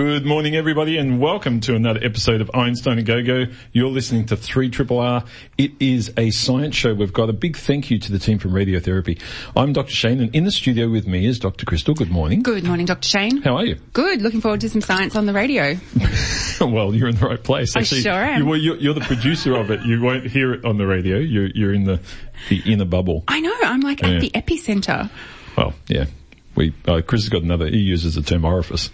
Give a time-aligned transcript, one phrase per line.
[0.00, 3.52] Good morning, everybody, and welcome to another episode of Einstein a Go-Go.
[3.72, 5.26] You're listening to 3RRR.
[5.58, 6.94] It is a science show.
[6.94, 9.20] We've got a big thank you to the team from Radiotherapy.
[9.54, 9.92] I'm Dr.
[9.92, 11.66] Shane, and in the studio with me is Dr.
[11.66, 11.92] Crystal.
[11.92, 12.42] Good morning.
[12.42, 13.06] Good morning, Dr.
[13.06, 13.42] Shane.
[13.42, 13.74] How are you?
[13.92, 14.22] Good.
[14.22, 15.76] Looking forward to some science on the radio.
[16.62, 17.76] well, you're in the right place.
[17.76, 18.38] I sure am.
[18.44, 19.82] You, well, you're, you're, the producer of it.
[19.82, 21.18] You won't hear it on the radio.
[21.18, 22.00] You're, you're in the,
[22.48, 23.24] the inner bubble.
[23.28, 23.54] I know.
[23.64, 24.12] I'm like Yeah.
[24.12, 25.10] at the epicenter.
[25.58, 26.06] Well, yeah.
[26.54, 28.88] We, uh, Chris has got another, he uses the term orifice.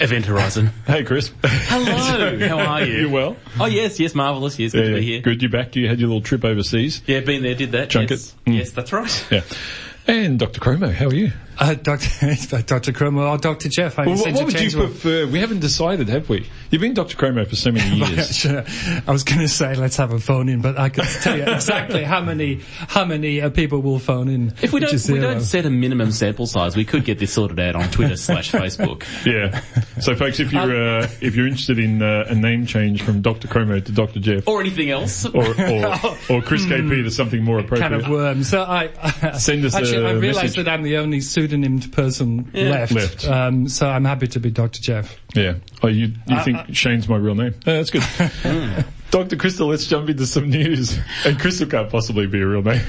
[0.00, 0.70] Event Horizon.
[0.86, 1.32] Hey, Chris.
[1.44, 2.92] Hello, how are you?
[3.00, 3.36] You well?
[3.58, 5.20] Oh yes, yes, marvellous, yes, good Yeah, to be here.
[5.20, 5.76] Good, you back?
[5.76, 7.02] You had your little trip overseas?
[7.06, 7.88] Yeah, been there, did that.
[7.90, 8.10] Junket.
[8.10, 8.56] Yes, Mm.
[8.58, 9.26] yes that's right.
[9.30, 9.42] Yeah.
[10.06, 10.60] And Dr.
[10.60, 11.32] Chromo, how are you?
[11.60, 12.62] Uh, Dr.
[12.66, 12.92] Dr.
[12.92, 13.68] Cromwell or Dr.
[13.68, 13.98] Jeff.
[13.98, 14.86] I Well, what, what would you interchangeable.
[14.86, 15.26] prefer?
[15.26, 16.46] We haven't decided, have we?
[16.70, 17.16] You've been Dr.
[17.18, 18.34] Chromo for so many years.
[18.40, 18.64] Sure.
[19.06, 21.42] I was going to say let's have a phone in, but I could tell you
[21.44, 24.54] exactly how many how many uh, people will phone in.
[24.62, 27.60] If we don't, we don't set a minimum sample size, we could get this sorted
[27.60, 29.04] out on Twitter slash Facebook.
[29.26, 29.60] yeah.
[30.00, 33.48] So folks, if you're, uh, if you're interested in uh, a name change from Dr.
[33.48, 34.20] Chromo to Dr.
[34.20, 35.26] Jeff, Or anything else.
[35.26, 35.86] or, or,
[36.30, 37.90] or Chris KP to something more appropriate.
[37.90, 38.42] kind of worm.
[38.44, 38.88] So I
[39.38, 40.64] Send us actually a I realise message.
[40.64, 41.20] that I'm the only
[41.50, 42.92] pseudonymed person left.
[42.92, 43.26] Left.
[43.28, 44.80] Um, so I'm happy to be Dr.
[44.80, 45.16] Jeff.
[45.34, 45.54] Yeah.
[45.82, 47.54] Oh, you, you Uh, think uh, Shane's my real name?
[47.66, 48.02] Oh, that's good.
[49.10, 49.36] Dr.
[49.36, 50.98] Crystal, let's jump into some news.
[51.24, 52.80] And Crystal can't possibly be a real name.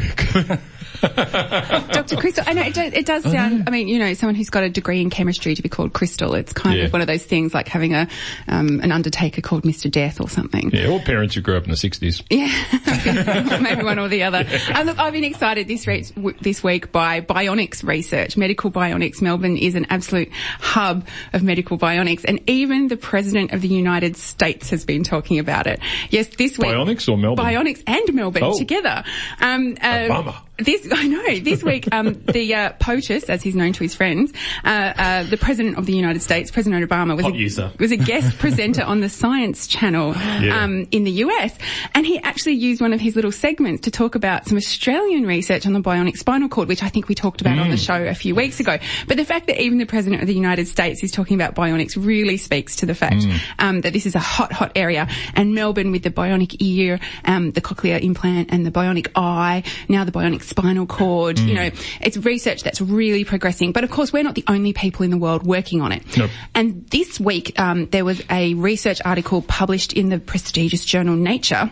[1.02, 2.16] Dr.
[2.18, 2.44] Crystal.
[2.46, 4.70] I know it does, it does sound, I mean, you know, someone who's got a
[4.70, 6.36] degree in chemistry to be called Crystal.
[6.36, 6.86] It's kind Yeah.
[6.86, 8.08] of one of those things like having a,
[8.48, 9.90] um, an undertaker called Mr.
[9.90, 10.70] Death or something.
[10.72, 12.22] yeah, or parents who grew up in the 60s.
[12.30, 14.46] Yeah, maybe one or the other.
[14.74, 16.06] And look, I've been excited this, re-
[16.42, 19.22] this week by bionics research, medical bionics.
[19.22, 24.18] Melbourne is an absolute hub of medical bionics, and even the president of the United
[24.18, 25.80] States has been talking about it.
[26.12, 26.70] Yes, this week.
[26.70, 27.46] Bionics or Melbourne?
[27.46, 28.58] Bionics and Melbourne Oh.
[28.58, 29.04] together.
[29.40, 30.36] Um, uh, bummer.
[30.58, 31.40] This I know.
[31.40, 34.32] This week, um, the uh, POTUS, as he's known to his friends,
[34.64, 37.72] uh, uh, the president of the United States, President Obama, was Hot a, user.
[37.80, 40.14] was a guest presenter on the Science Channel
[40.52, 41.58] um, in the US,
[41.96, 45.66] and he actually used one of his little segments to talk about some Australian research
[45.66, 48.14] on the bionic spinal cord, which I think we talked about on the show a
[48.14, 48.78] few weeks ago.
[49.08, 51.98] But the fact that even the president of the United States is talking about bionics
[51.98, 53.26] really speaks to the fact
[53.58, 57.52] um, that this is a hot, hot area, and Melbourne with the bionic ear, um,
[57.52, 61.40] the cochlear implant, and the bionic eye, now the bionic spinal cord.
[61.40, 61.70] You know,
[62.02, 63.72] it's research that's really progressing.
[63.72, 66.18] But of course, we're not the only people in the world working on it.
[66.18, 66.32] Nope.
[66.54, 71.72] And this week, um, there was a research article published in the prestigious journal Nature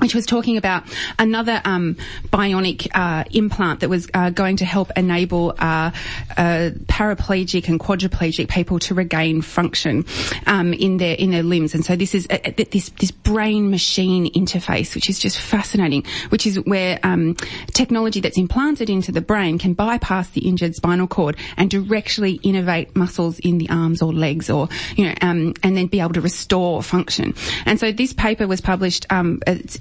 [0.00, 0.82] which was talking about
[1.18, 1.96] another um,
[2.32, 5.90] bionic uh, implant that was uh, going to help enable uh,
[6.36, 10.04] uh, paraplegic and quadriplegic people to regain function
[10.46, 11.74] um, in their in their limbs.
[11.74, 16.04] And so this is uh, uh, this this brain machine interface, which is just fascinating.
[16.30, 17.36] Which is where um,
[17.72, 22.94] technology that's implanted into the brain can bypass the injured spinal cord and directly innervate
[22.96, 26.20] muscles in the arms or legs, or you know, um, and then be able to
[26.20, 27.34] restore function.
[27.64, 29.06] And so this paper was published.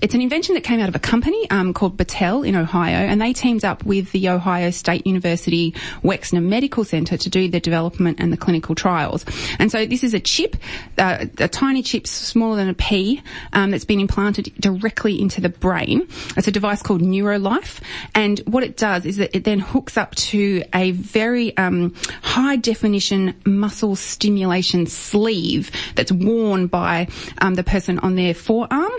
[0.03, 2.97] It's, it's an invention that came out of a company um, called Battelle in Ohio,
[2.97, 5.71] and they teamed up with the Ohio State University
[6.03, 9.25] Wexner Medical Center to do the development and the clinical trials.
[9.57, 10.55] And so this is a chip,
[10.99, 15.49] uh, a tiny chip smaller than a pea, um, that's been implanted directly into the
[15.49, 16.07] brain.
[16.37, 17.81] It's a device called NeuroLife,
[18.13, 22.57] and what it does is that it then hooks up to a very um, high
[22.57, 27.07] definition muscle stimulation sleeve that's worn by
[27.39, 28.91] um, the person on their forearm.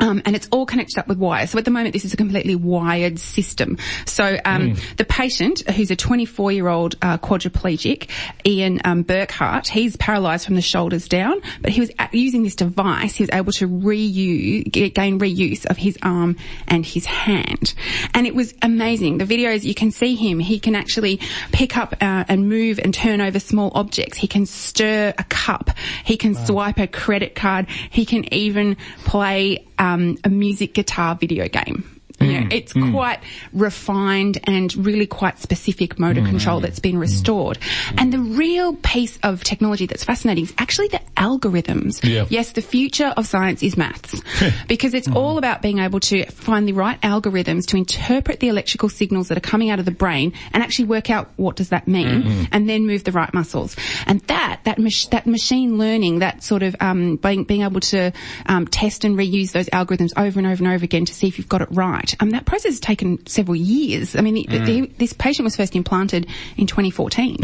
[0.00, 1.50] Um, and it's all connected up with wires.
[1.50, 3.78] So at the moment, this is a completely wired system.
[4.06, 8.10] So um, the patient, who's a 24-year-old uh, quadriplegic,
[8.44, 13.14] Ian um, Burkhart, he's paralysed from the shoulders down, but he was using this device.
[13.14, 17.74] He was able to reuse, gain reuse of his arm and his hand,
[18.14, 19.18] and it was amazing.
[19.18, 20.40] The videos you can see him.
[20.40, 21.20] He can actually
[21.52, 24.18] pick up uh, and move and turn over small objects.
[24.18, 25.70] He can stir a cup.
[26.04, 27.68] He can swipe a credit card.
[27.90, 31.93] He can even play um, a music guitar video game.
[32.24, 32.92] You know, mm, it's mm.
[32.92, 33.20] quite
[33.52, 36.28] refined and really quite specific motor mm.
[36.28, 37.58] control that's been restored.
[37.96, 42.02] And the real piece of technology that's fascinating is actually the algorithms.
[42.02, 42.26] Yeah.
[42.28, 44.20] Yes, the future of science is maths
[44.68, 48.88] because it's all about being able to find the right algorithms to interpret the electrical
[48.88, 51.86] signals that are coming out of the brain and actually work out what does that
[51.86, 52.44] mean mm-hmm.
[52.52, 53.76] and then move the right muscles.
[54.06, 58.12] And that, that, mach- that machine learning, that sort of, um, being, being able to,
[58.46, 61.38] um, test and reuse those algorithms over and over and over again to see if
[61.38, 62.13] you've got it right.
[62.20, 64.16] Um, that process has taken several years.
[64.16, 64.66] I mean, the, Mm.
[64.66, 66.26] the, this patient was first implanted
[66.56, 67.36] in 2014.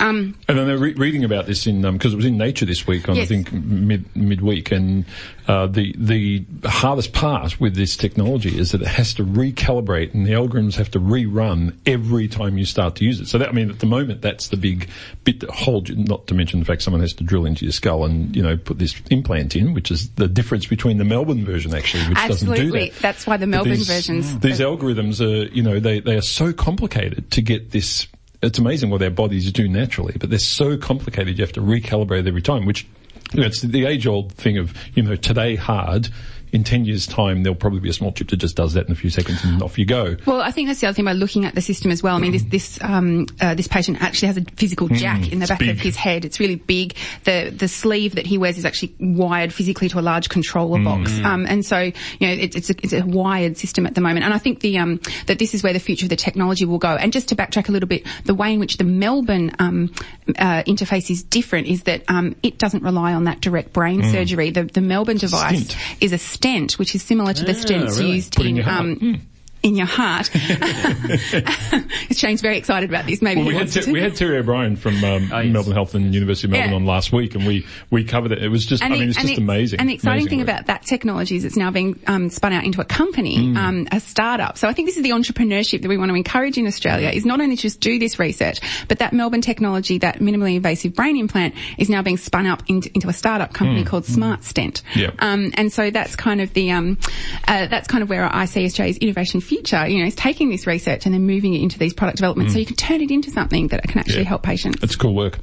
[0.00, 2.86] Um, And then they're re- reading about this in because it was in Nature this
[2.86, 5.04] week on I think mid midweek, and
[5.46, 10.26] uh, the the hardest part with this technology is that it has to recalibrate and
[10.26, 13.28] the algorithms have to rerun every time you start to use it.
[13.28, 14.88] So that I mean, at the moment, that's the big
[15.24, 15.96] bit that holds you.
[15.96, 18.56] Not to mention the fact someone has to drill into your skull and you know
[18.56, 22.46] put this implant in, which is the difference between the Melbourne version actually, which doesn't
[22.46, 22.90] do Absolutely.
[22.90, 22.98] that.
[23.00, 24.40] That's why the Melbourne these- versions- mm.
[24.40, 28.06] These algorithms are, you know, they they are so complicated to get this
[28.42, 32.26] it's amazing what our bodies do naturally, but they're so complicated you have to recalibrate
[32.28, 32.86] every time, which,
[33.32, 36.08] you know, it's the age old thing of, you know, today hard,
[36.52, 38.92] in 10 years time there'll probably be a small chip that just does that in
[38.92, 40.16] a few seconds and off you go.
[40.26, 42.16] Well, I think that's the other thing by looking at the system as well.
[42.16, 45.46] I mean, this this um, uh, this patient actually has a physical jack in the
[45.46, 45.70] back big.
[45.70, 46.24] of his head.
[46.24, 46.96] It's really big.
[47.24, 51.18] The the sleeve that he wears is actually wired physically to a large controller box,
[51.20, 54.24] um, and so you know it's it's a, it's a wired system at the moment.
[54.24, 56.78] And I think the um, that this is where the future of the technology will
[56.78, 56.94] go.
[56.94, 59.92] And just to backtrack a little bit, the way in which the Melbourne um,
[60.38, 64.50] uh, interface is different is that um, it doesn't rely on that direct brain surgery.
[64.50, 66.02] The the Melbourne device Stent.
[66.02, 68.12] is a stent, which is similar to the stents really?
[68.16, 69.20] used Put in
[69.62, 70.30] in your heart.
[70.34, 71.48] in.
[72.12, 73.20] Shane's very excited about this.
[73.22, 73.70] Maybe Well, we had.
[73.70, 75.52] Ter- we had Terry O'Brien from um, Oh, yes.
[75.52, 76.76] Melbourne Health and University of Melbourne Yeah.
[76.76, 78.42] on last week, and we, we covered it.
[78.42, 79.80] It was just, I mean, it's just amazing.
[79.80, 80.48] And the exciting Amazing thing work.
[80.48, 83.56] about that technology is it's now being um, spun out into a company, Mm.
[83.56, 84.58] um, a startup.
[84.58, 87.08] So I think this is the entrepreneurship that we want to encourage in Australia.
[87.10, 91.16] Is not only just do this research, but that Melbourne technology, that minimally invasive brain
[91.16, 94.82] implant, is now being spun up into, into a startup company called Smart Stent.
[94.94, 95.00] Mm.
[95.00, 95.10] Yeah.
[95.18, 96.98] Um, and so that's kind of the um,
[97.46, 99.86] uh, that's kind of where I see Australia's innovation future.
[99.88, 102.58] You know, is taking this research and then moving it into these product development, so
[102.58, 104.24] you can turn it into something that can actually Mm.
[104.24, 104.28] Yeah.
[104.28, 104.82] help patients.
[104.82, 105.38] It's cool work.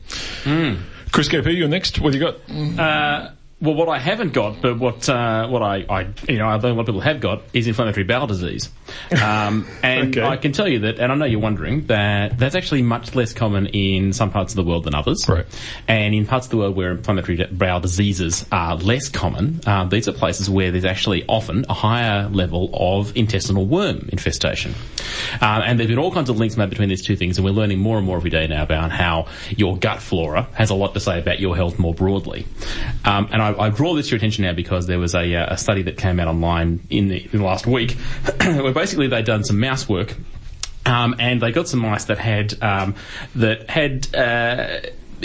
[1.12, 2.00] Chris KP, you're next.
[2.00, 2.36] What do you got?
[2.80, 3.32] Uh,
[3.62, 6.66] well, what I haven't got, but what uh, what I, I you know I think
[6.66, 8.70] a lot of people have got is inflammatory bowel disease,
[9.24, 10.26] um, and Okay.
[10.26, 13.34] I can tell you that, and I know you're wondering that that's actually much less
[13.34, 15.46] common in some parts of the world than others, Right.
[15.88, 20.08] And in parts of the world where inflammatory bowel diseases are less common, uh, these
[20.08, 24.74] are places where there's actually often a higher level of intestinal worm infestation,
[25.42, 27.52] um, and there've been all kinds of links made between these two things, and we're
[27.52, 30.94] learning more and more every day now about how your gut flora has a lot
[30.94, 32.46] to say about your health more broadly.
[33.04, 35.54] Um, and I, I draw this to your attention now because there was a, uh,
[35.54, 37.92] a study that came out online in the, in the last week
[38.42, 40.16] where basically they'd done some mouse work
[40.86, 42.96] um, and they got some mice that had um,
[43.36, 44.14] that had.
[44.16, 44.80] Uh,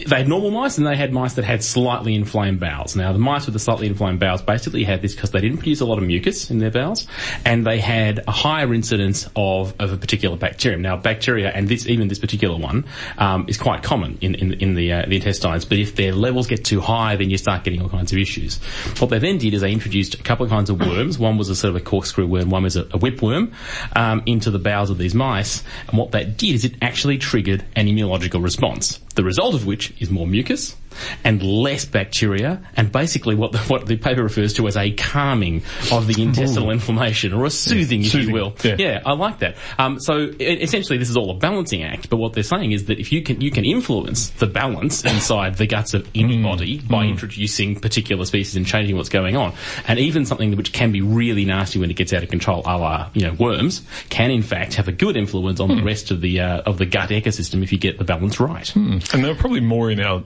[0.05, 2.97] they had normal mice and they had mice that had slightly inflamed bowels.
[2.97, 5.81] Now, the mice with the slightly inflamed bowels basically had this because they didn't produce
[5.81, 7.06] a lot of mucus in their bowels,
[7.44, 10.82] and they had a higher incidence of, of a particular bacterium.
[10.82, 12.85] Now, bacteria, and this even this particular one,
[13.19, 15.64] um, is quite common in in, in the uh, the intestines.
[15.64, 18.58] But if their levels get too high, then you start getting all kinds of issues.
[18.99, 21.19] What they then did is they introduced a couple of kinds of worms.
[21.19, 22.50] One was a sort of a corkscrew worm.
[22.50, 23.52] One was a, a whipworm
[23.94, 25.62] um, into the bowels of these mice.
[25.88, 29.00] And what that did is it actually triggered an immunological response.
[29.14, 30.76] The result of which is more mucus
[31.25, 35.62] and less bacteria, and basically what the, what the paper refers to as a calming
[35.92, 38.54] of the intestinal inflammation, or a soothing, if Soothing, you will.
[38.62, 39.00] yeah.
[39.04, 39.56] I like that.
[39.78, 42.10] Um, so e- essentially, this is all a balancing act.
[42.10, 45.56] But what they're saying is that if you can you can influence the balance inside
[45.56, 49.54] the guts of anybody by introducing particular species and changing what's going on,
[49.87, 52.76] and even something which can be really nasty when it gets out of control, a
[52.76, 56.20] la you know worms, can in fact have a good influence on the rest of
[56.20, 58.75] the uh, of the gut ecosystem if you get the balance right.
[58.76, 60.22] And there are probably more in our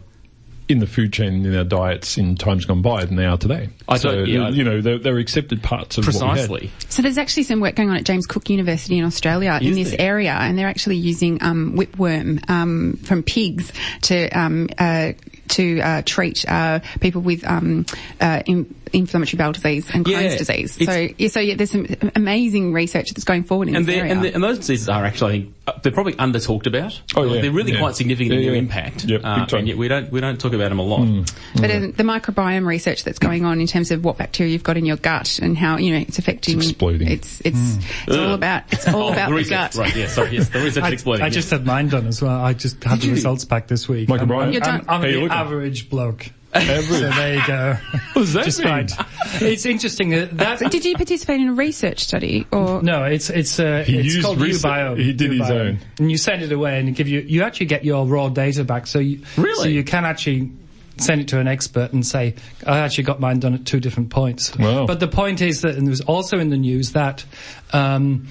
[0.67, 3.69] in the food chain in our diets in times gone by than they are today.
[3.87, 6.35] I so, don't- yeah, you know, they're, they're accepted parts of what we had.
[6.49, 6.71] Precisely.
[6.89, 9.91] So there's actually some work going on at James Cook University in Australia in this
[9.91, 10.01] there?
[10.01, 15.13] area, and they're actually using um, whipworm um, from pigs to um, uh,
[15.49, 17.85] to uh, treat uh, people with um,
[18.21, 20.73] uh, in, inflammatory bowel disease and Crohn's Yeah, disease.
[20.85, 24.03] So yeah, so yeah, there's some amazing research that's going forward in And, this they're-
[24.05, 24.13] area.
[24.15, 27.01] and, they're- and those diseases are actually, I think, uh, they're probably under talked about.
[27.17, 27.79] Oh, yeah, They're really yeah.
[27.81, 28.59] quite significant in Yeah, their yeah.
[28.63, 29.05] impact.
[29.05, 29.59] Yep, big Uh, time.
[29.61, 31.07] and yet we don't, we don't talk about them a lot.
[31.57, 34.77] But uh, the microbiome research that's going on in terms of what bacteria you've got
[34.77, 36.59] in your gut and how you know it's affecting.
[36.59, 37.09] It's exploding.
[37.09, 39.75] It's it's it's all about it's all Oh, about the the, gut.
[39.75, 41.23] Right, yes, sorry, yes, the research is I, exploding.
[41.23, 41.35] I yes.
[41.35, 42.37] just had mine done as well.
[42.45, 43.13] I just had the you?
[43.13, 44.09] results back this week.
[44.09, 44.49] Michael I'm, Bryan?
[44.49, 44.85] I'm, You're I'm.
[44.89, 46.31] I'm the average bloke.
[46.55, 46.87] Average.
[46.87, 47.77] So there you go.
[48.15, 48.87] What does that just mean?
[49.51, 52.81] It's interesting uh, that Did you participate in a research study or?
[52.83, 54.99] No, it's it's uh, He it's used called research- Ubiome.
[55.01, 55.79] he did his own.
[55.99, 58.63] and you send it away, and it give you you actually get your raw data
[58.65, 58.87] back.
[58.87, 59.55] So you Really?
[59.63, 60.53] so you can actually
[60.97, 64.11] send it to an expert and say, I actually got mine done at two different
[64.11, 64.57] points.
[64.57, 64.87] Wow.
[64.87, 67.25] But the point is that, and it was also in the news that.
[67.73, 68.29] Um,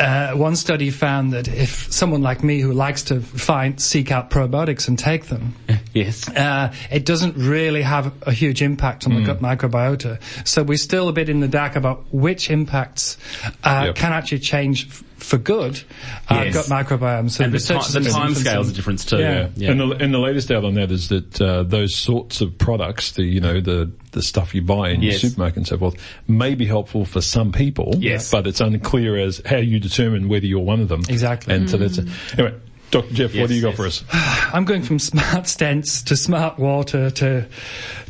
[0.00, 4.30] uh, one study found that if someone like me who likes to find, seek out
[4.30, 5.54] probiotics and take them,
[5.94, 6.28] Yes.
[6.28, 10.18] uh, it doesn't really have a huge impact on the gut microbiota.
[10.46, 13.18] So we're still a bit in the dark about which impacts
[13.64, 13.94] uh, Yep.
[13.96, 14.88] can actually change
[15.20, 15.82] for good
[16.28, 16.54] our Yes.
[16.68, 17.30] gut microbiomes.
[17.32, 19.18] So and the, research ti- is the time scales are different too.
[19.18, 19.70] Yeah.
[19.70, 23.12] And the and the latest out on that is that uh, those sorts of products,
[23.12, 25.22] the you know the the stuff you buy in Yes.
[25.22, 25.94] your supermarket and so forth,
[26.26, 27.94] may be helpful for some people.
[27.98, 28.30] Yes.
[28.30, 31.02] but it's unclear as how you determine whether you're one of them.
[31.08, 31.54] Exactly.
[31.54, 32.08] And so that's it.
[32.38, 32.58] Anyway,
[32.90, 33.14] Dr.
[33.14, 34.02] Jeff, what do you got for us?
[34.12, 37.46] I'm going from smart stents to smart water to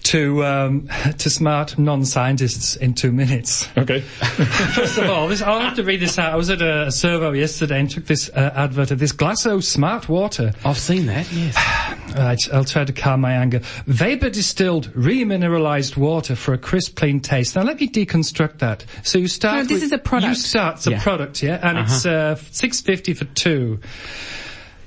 [0.05, 3.69] to um, to smart non-scientists in two minutes.
[3.77, 4.01] Okay.
[4.75, 6.33] First of all, this, I'll have to read this out.
[6.33, 10.09] I was at a, servo yesterday and took this uh, advert of this Glacéau Smart
[10.09, 10.53] Water.
[10.65, 11.31] I've seen that.
[11.33, 11.57] Yes.
[12.11, 13.61] Right, I'll try to calm my anger.
[13.87, 17.55] Vapor distilled, remineralized water for a crisp, clean taste.
[17.55, 18.85] Now let me deconstruct that.
[19.05, 19.55] So you start.
[19.59, 20.31] No, this with- is a product.
[20.31, 20.77] You start.
[20.79, 21.03] It's a Yeah.
[21.05, 23.79] product, yeah, and it's uh, six fifty for two.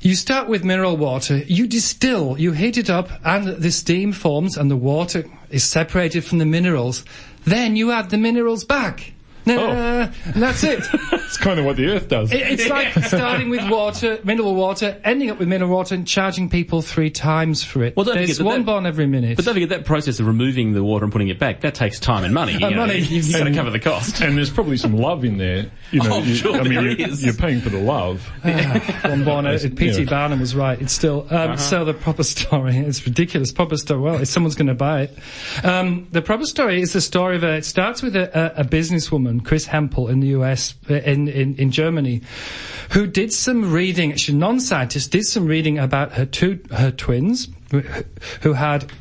[0.04, 4.58] You start with mineral water, you distill, you heat it up, and the steam forms
[4.58, 7.06] and the water is separated from the minerals.
[7.46, 9.14] Then you add the minerals back.
[9.46, 9.58] Oh.
[9.68, 10.84] Uh, and that's it.
[11.34, 12.32] It's kind of what the Earth does.
[12.32, 16.48] It- It's like starting with water, mineral water, ending up with mineral water and charging
[16.48, 17.96] people three times for it.
[17.98, 19.38] Well, don't There's forget one that- bond every minute.
[19.38, 22.00] But don't forget that process of removing the water and putting it back, that takes
[22.00, 22.54] time and money.
[22.60, 23.00] You And know, money.
[23.00, 24.22] You've got to cover the cost.
[24.22, 25.72] and there's probably some love in there.
[25.92, 28.22] You know, Oh, you- sure I mean, there you're, you're paying for the love.
[28.44, 29.60] one born out.
[29.62, 30.04] P.T.
[30.04, 30.10] Yeah.
[30.10, 30.80] Barnum was right.
[30.80, 32.78] It's still um, so the proper story.
[32.78, 33.52] It's ridiculous.
[33.52, 34.02] Proper story.
[34.02, 35.18] Well, if someone's going to buy it,
[35.66, 37.56] um, the proper story is the story of a.
[37.58, 40.76] It starts with a, a, a businesswoman, Chris Hempel, in the U.S.
[40.90, 42.22] uh, in in, in Germany,
[42.92, 44.16] who did some reading.
[44.16, 45.12] She's a non-scientist.
[45.12, 48.92] Did some reading about her two her twins, who, had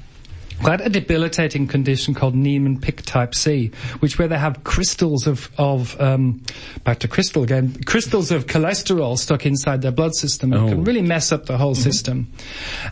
[0.63, 6.01] quite a debilitating condition called Niemann-Pick type C, which where they have crystals of, of
[6.01, 6.41] um,
[6.85, 10.69] back to crystal again, crystals of cholesterol stuck inside their blood system and Oh.
[10.69, 12.33] can really mess up the whole system.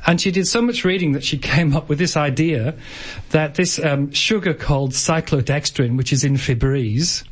[0.05, 2.75] And she did so much reading that she came up with this idea
[3.31, 7.23] that this um, sugar called cyclodextrin, which is in Febreze,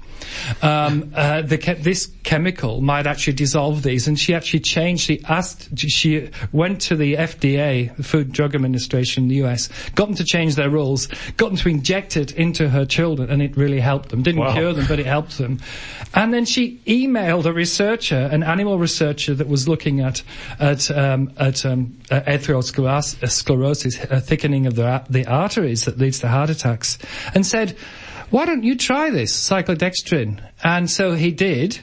[0.62, 5.04] um, uh, the this chemical might actually dissolve these, and she actually changed.
[5.04, 5.78] She asked.
[5.78, 10.24] She went to the FDA, the Food Drug Administration in the US, got them to
[10.24, 14.10] change their rules, got them to inject it into her children, and it really helped
[14.10, 14.22] them.
[14.22, 14.54] Didn't Wow.
[14.54, 15.58] cure them, but it helped them.
[16.14, 20.22] And then she emailed a researcher, an animal researcher that was looking at
[20.58, 26.28] at um, at um, uh, atherosclerosis, a thickening of the the arteries that leads to
[26.28, 26.98] heart attacks,
[27.34, 27.76] and said
[28.30, 30.42] why don't you try this cyclodextrin?
[30.62, 31.80] And so he did.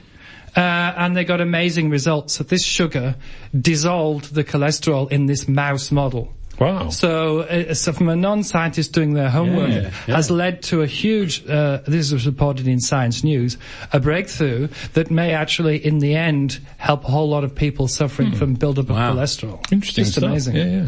[0.55, 3.15] Uh, and they got amazing results that this sugar
[3.59, 6.33] dissolved the cholesterol in this mouse model.
[6.59, 6.89] Wow.
[6.89, 10.15] So, uh, so from a non-scientist doing their homework Yeah, yeah.
[10.15, 13.57] has led to a huge, uh, this was reported in Science News,
[13.91, 18.31] a breakthrough that may actually in the end help a whole lot of people suffering
[18.33, 19.13] from buildup of Wow.
[19.15, 19.59] cholesterol.
[19.71, 20.29] Interesting Just stuff.
[20.29, 20.55] amazing.
[20.55, 20.87] Yeah, yeah.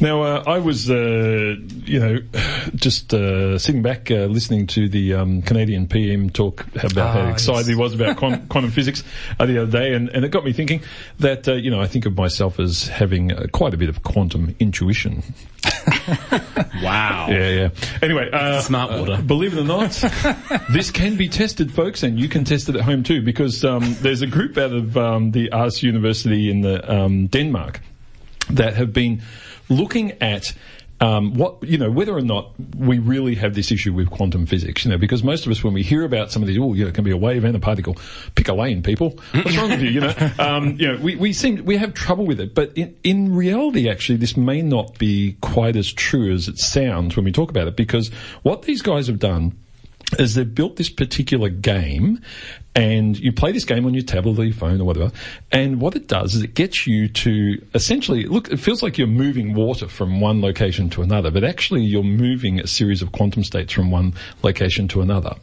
[0.00, 2.18] Now, uh, I was, uh, you know,
[2.74, 7.30] just uh, sitting back uh, listening to the um, Canadian PM talk about how Ah,
[7.30, 7.66] excited yes.
[7.68, 9.04] he was about quantum, quantum physics
[9.38, 10.82] uh, the other day, and, and it got me thinking
[11.20, 14.02] that, uh, you know, I think of myself as having uh, quite a bit of
[14.02, 14.95] quantum intuition.
[16.82, 17.26] Wow.
[17.30, 17.68] Yeah, yeah.
[18.02, 19.14] Anyway, uh, Smart water.
[19.14, 19.90] uh, believe it or not,
[20.70, 23.96] this can be tested, folks, and you can test it at home too, because um,
[24.00, 27.80] there's a group out of um, the Aarhus University in the um, Denmark
[28.50, 29.22] that have been
[29.68, 30.52] looking at.
[30.98, 34.84] Um, what you know, whether or not we really have this issue with quantum physics,
[34.84, 36.84] you know, because most of us, when we hear about some of these, oh, you
[36.84, 37.98] know, it can be a wave and a particle.
[38.34, 39.18] Pick a lane, people.
[39.32, 39.90] What's wrong with you?
[39.90, 42.96] You know, um, you know, we, we seem we have trouble with it, but in,
[43.04, 47.32] in reality, actually, this may not be quite as true as it sounds when we
[47.32, 48.08] talk about it, because
[48.42, 49.52] what these guys have done
[50.18, 52.20] is they've built this particular game
[52.76, 55.10] and you play this game on your tablet or your phone or whatever.
[55.50, 59.06] And what it does is it gets you to essentially look, it feels like you're
[59.06, 63.44] moving water from one location to another, but actually you're moving a series of quantum
[63.44, 65.34] states from one location to another.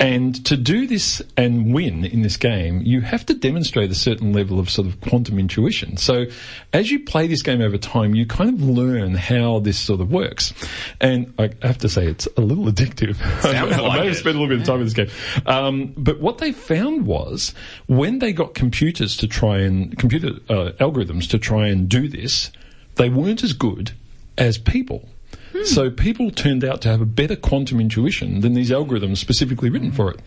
[0.00, 4.32] And to do this and win in this game, you have to demonstrate a certain
[4.32, 5.96] level of sort of quantum intuition.
[5.96, 6.26] So
[6.72, 10.10] as you play this game over time, you kind of learn how this sort of
[10.10, 10.52] works.
[11.00, 13.20] And I have to say, it's a little addictive.
[13.44, 14.14] I like may have it.
[14.16, 15.10] spent a little bit of time in this game.
[15.46, 17.54] Um, but what they found was
[17.86, 22.50] when they got computers to try and computer uh, algorithms to try and do this,
[22.94, 23.92] they weren't as good
[24.38, 25.08] as people.
[25.64, 29.92] So people turned out to have a better quantum intuition than these algorithms specifically written
[29.92, 30.20] for it.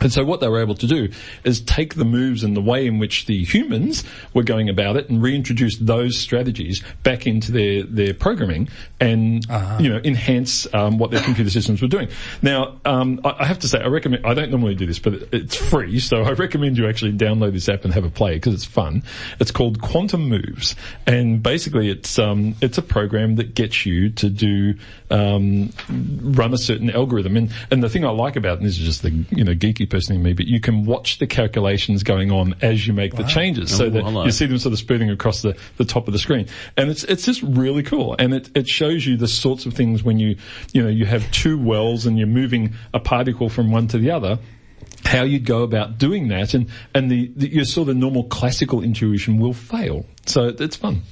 [0.00, 1.10] And so what they were able to do
[1.44, 4.04] is take the moves and the way in which the humans
[4.34, 9.78] were going about it and reintroduce those strategies back into their, their programming and, uh-huh.
[9.80, 12.08] you know, enhance um, what their computer systems were doing.
[12.42, 15.14] Now, um, I, I, have to say, I recommend, I don't normally do this, but
[15.32, 18.54] it's free, so I recommend you actually download this app and have a play because
[18.54, 19.02] it's fun.
[19.38, 20.76] It's called Quantum Moves.
[21.06, 24.74] And basically it's, um, it's a program that gets you to do,
[25.10, 27.36] um, run a certain algorithm.
[27.36, 29.88] And, and the thing I like about and this is just the, you know, geeky
[29.88, 33.22] person in me, but you can watch the calculations going on as you make wow.
[33.22, 36.12] the changes, so that you see them sort of spooning across the, the top of
[36.12, 39.66] the screen, and it's it's just really cool, and it it shows you the sorts
[39.66, 40.36] of things when you
[40.72, 44.10] you know you have two wells and you're moving a particle from one to the
[44.10, 44.38] other
[45.04, 48.82] how you'd go about doing that and, and the, the, your sort of normal classical
[48.82, 50.04] intuition will fail.
[50.26, 51.02] So it's fun.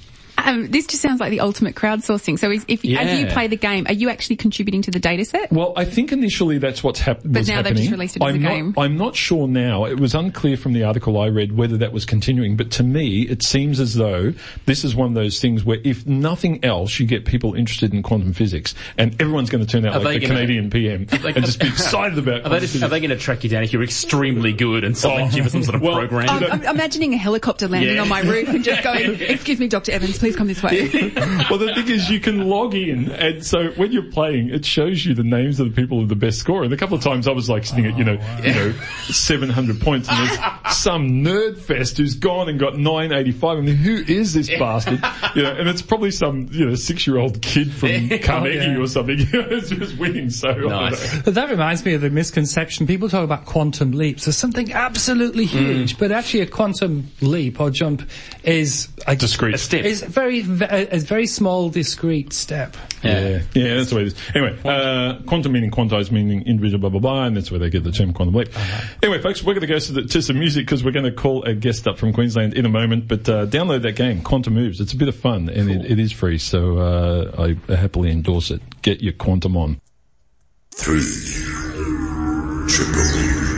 [0.45, 2.39] Um, this just sounds like the ultimate crowdsourcing.
[2.39, 3.01] So, if yeah.
[3.01, 5.53] as you play the game, are you actually contributing to the data set?
[5.53, 7.63] Well, I think initially that's what's hap- but now happening.
[7.63, 8.75] they've just released it as I'm a not, game.
[8.79, 9.85] I'm not sure now.
[9.85, 12.57] It was unclear from the article I read whether that was continuing.
[12.57, 14.33] But to me, it seems as though
[14.67, 18.03] this is one of those things where, if nothing else, you get people interested in
[18.03, 21.35] quantum physics, and everyone's going to turn out are like the gonna, Canadian PM they,
[21.35, 22.29] and just be excited about.
[22.45, 24.97] Are they, just, are they going to track you down if you're extremely good and
[24.97, 25.37] select oh.
[25.37, 26.29] you for some sort of well, program?
[26.29, 28.03] I'm, I'm, imagining a helicopter landing yeah.
[28.03, 29.93] on my roof and just going, "Excuse me, Dr.
[29.93, 30.91] Evans, please come this way."
[31.51, 35.05] well, the thing is, you can log in, and so when you're playing, it shows
[35.05, 36.65] you the names of the people with the best score.
[36.65, 38.41] And a couple of times, I was like sitting at you know, wow.
[38.43, 38.73] you know,
[39.05, 43.59] 700 points, and there's some nerd fest who's gone and got 985.
[43.59, 45.03] I mean, who is this bastard?
[45.35, 48.71] You know, and it's probably some you know six year old kid from Carnegie oh,
[48.73, 48.79] yeah.
[48.79, 49.17] or something.
[49.21, 50.31] it's just winning.
[50.31, 51.23] So nice.
[51.23, 52.87] But that reminds me of the misconception.
[52.87, 55.51] People talk about quantum leaps as something absolutely mm.
[55.51, 55.99] huge, mm.
[55.99, 58.09] but actually a quantum leap or jump
[58.43, 59.85] is a discrete a step.
[59.85, 62.77] Is very, a very small, discrete step.
[63.03, 64.15] Yeah, yeah, that's the way it is.
[64.35, 67.85] Anyway, uh, quantum meaning quantized meaning individual, blah blah blah, and that's where they get
[67.85, 68.49] the term quantum leap.
[68.49, 68.95] Uh-huh.
[69.03, 71.13] Anyway, folks, we're going to go to, the, to some music because we're going to
[71.13, 73.07] call a guest up from Queensland in a moment.
[73.07, 74.81] But uh, download that game, Quantum Moves.
[74.81, 75.85] It's a bit of fun and cool.
[75.85, 78.61] it, it is free, so uh, I happily endorse it.
[78.83, 79.81] Get your quantum on.
[80.75, 81.01] Three
[82.69, 83.49] triple.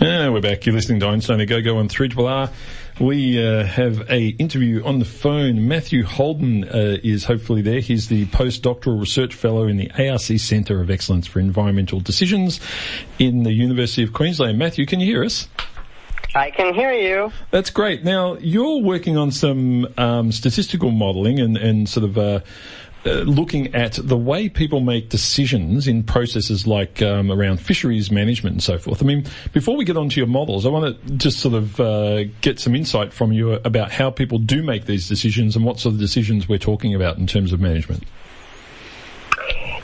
[0.00, 0.66] Yeah, we're back.
[0.66, 2.52] You're listening to Einstein a Go-Go on 3RR.
[3.00, 5.66] We uh, have a interview on the phone.
[5.66, 7.80] Matthew Holden uh, is hopefully there.
[7.80, 12.60] He's the postdoctoral research fellow in the ARC Centre of Excellence for Environmental Decisions
[13.18, 14.58] in the University of Queensland.
[14.58, 15.48] Matthew, can you hear us?
[16.34, 17.32] I can hear you.
[17.50, 18.04] That's great.
[18.04, 22.40] Now, you're working on some um, statistical modelling and, and sort of uh,
[23.06, 28.62] looking at the way people make decisions in processes like um, around fisheries management and
[28.62, 29.02] so forth.
[29.02, 32.24] I mean, before we get onto your models, I want to just sort of uh,
[32.40, 35.94] get some insight from you about how people do make these decisions and what sort
[35.94, 38.04] of decisions we're talking about in terms of management.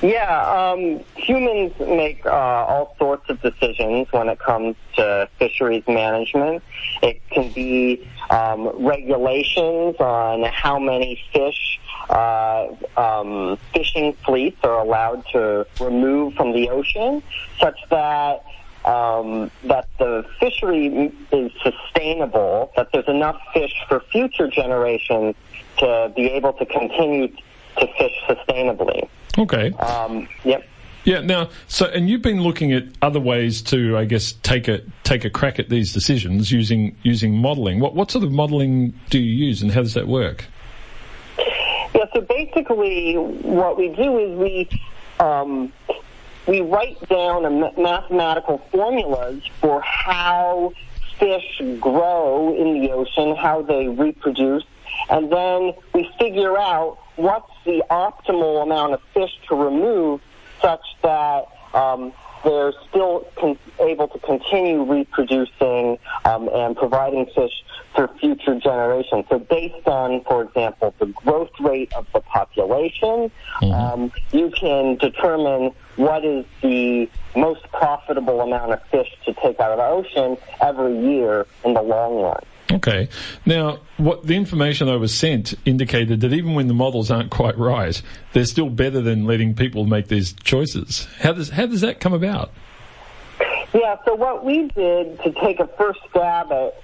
[0.03, 6.65] Yeah, um, humans make uh, all sorts of decisions when it comes to fisheries management.
[7.05, 11.79] It can be um, regulations on how many fish
[12.11, 17.23] uh, um, fishing fleets are allowed to remove from the ocean,
[17.61, 18.45] such that
[18.85, 25.37] um, that the fishery is sustainable, that there's enough fish for future generations
[25.79, 27.29] to be able to continue
[27.79, 29.09] to fish sustainably.
[29.39, 29.73] Okay.
[29.73, 30.67] Um, yep.
[31.05, 31.21] Yeah.
[31.21, 35.25] Now, so and you've been looking at other ways to, I guess, take a take
[35.25, 37.81] a crack at these decisions using using modelling.
[37.81, 40.47] What what sort of modelling do you use, and how does that work?
[41.95, 44.69] Yeah, so basically what we do is we
[45.21, 45.73] um,
[46.47, 50.73] we write down a mathematical formulas for how
[51.19, 54.65] fish grow in the ocean, how they reproduce,
[55.11, 60.21] and then we figure out what's the optimal amount of fish to remove
[60.61, 62.13] such that um,
[62.45, 67.53] they're still con- able to continue reproducing um, and providing fish
[67.95, 69.27] for future generations.
[69.29, 73.73] So based on, for example, the growth rate of the population, mm-hmm.
[73.73, 79.73] um, you can determine what is the most profitable amount of fish to take out
[79.73, 82.43] of the ocean every year in the long run.
[82.73, 83.09] Okay.
[83.47, 87.59] Now, what the information I was sent indicated that even when the models aren't quite
[87.59, 88.01] right,
[88.33, 91.07] they're still better than letting people make these choices.
[91.19, 92.51] How does how does that come about?
[93.75, 93.97] Yeah.
[94.05, 96.83] So what we did to take a first stab at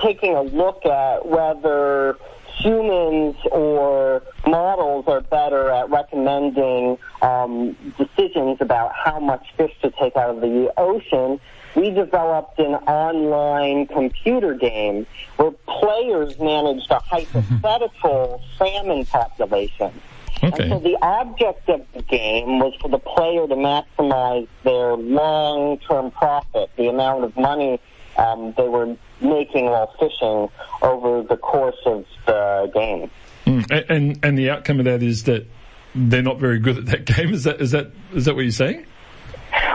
[0.00, 2.16] taking a look at whether
[2.58, 9.90] humans or models are better at recommending um, decisions decisions about how much fish to
[9.90, 11.40] take out of the ocean,
[11.74, 15.06] we developed an online computer game
[15.36, 19.92] where players managed a hypothetical salmon population.
[20.42, 20.64] Okay.
[20.64, 26.10] And so the object of the game was for the player to maximize their long-term
[26.10, 27.80] profit, the amount of money
[28.16, 30.48] um, they were making while fishing
[30.82, 33.10] over the course of the game.
[33.46, 33.70] Mm.
[33.70, 35.46] And, and and the outcome of that is that
[35.94, 37.32] they're not very good at that game.
[37.32, 38.86] Is that is that is that what you're saying?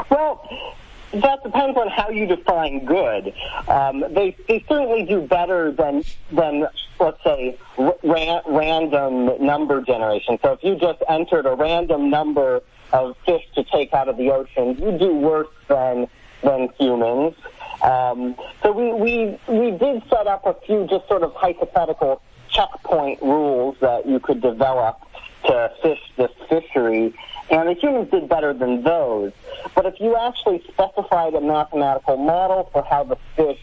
[0.09, 0.75] Well,
[1.13, 3.33] that depends on how you define good.
[3.67, 6.67] Um, they they certainly do better than than
[6.99, 10.37] let's say ra- random number generation.
[10.43, 14.31] So if you just entered a random number of fish to take out of the
[14.31, 16.07] ocean, you do worse than
[16.43, 17.35] than humans.
[17.81, 23.21] Um, so we, we we did set up a few just sort of hypothetical checkpoint
[23.21, 24.99] rules that you could develop
[25.45, 27.13] to fish this fishery,
[27.49, 29.31] and the humans did better than those.
[29.75, 33.59] But if you actually specified a mathematical model for how the fish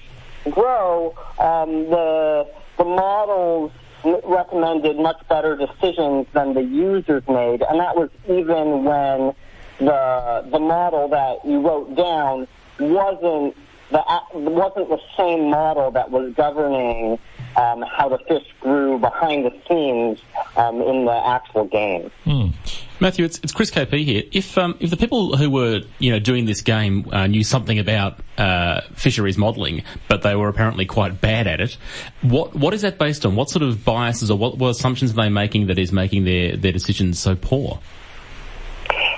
[0.50, 3.72] grow, um, the the models
[4.04, 9.34] recommended much better decisions than the users made, and that was even when
[9.78, 12.46] the the model that you wrote down
[12.78, 13.56] wasn't
[13.90, 17.18] the wasn't the same model that was governing
[17.56, 20.20] um, how the fish grew behind the scenes
[20.56, 22.10] um, in the actual game.
[22.24, 22.48] Hmm.
[22.98, 24.22] Matthew, it's, it's Chris KP here.
[24.32, 27.78] If um, if the people who were you know doing this game uh, knew something
[27.78, 31.76] about uh, fisheries modelling, but they were apparently quite bad at it,
[32.22, 33.36] what what is that based on?
[33.36, 36.56] What sort of biases or what, what assumptions are they making that is making their,
[36.56, 37.80] their decisions so poor?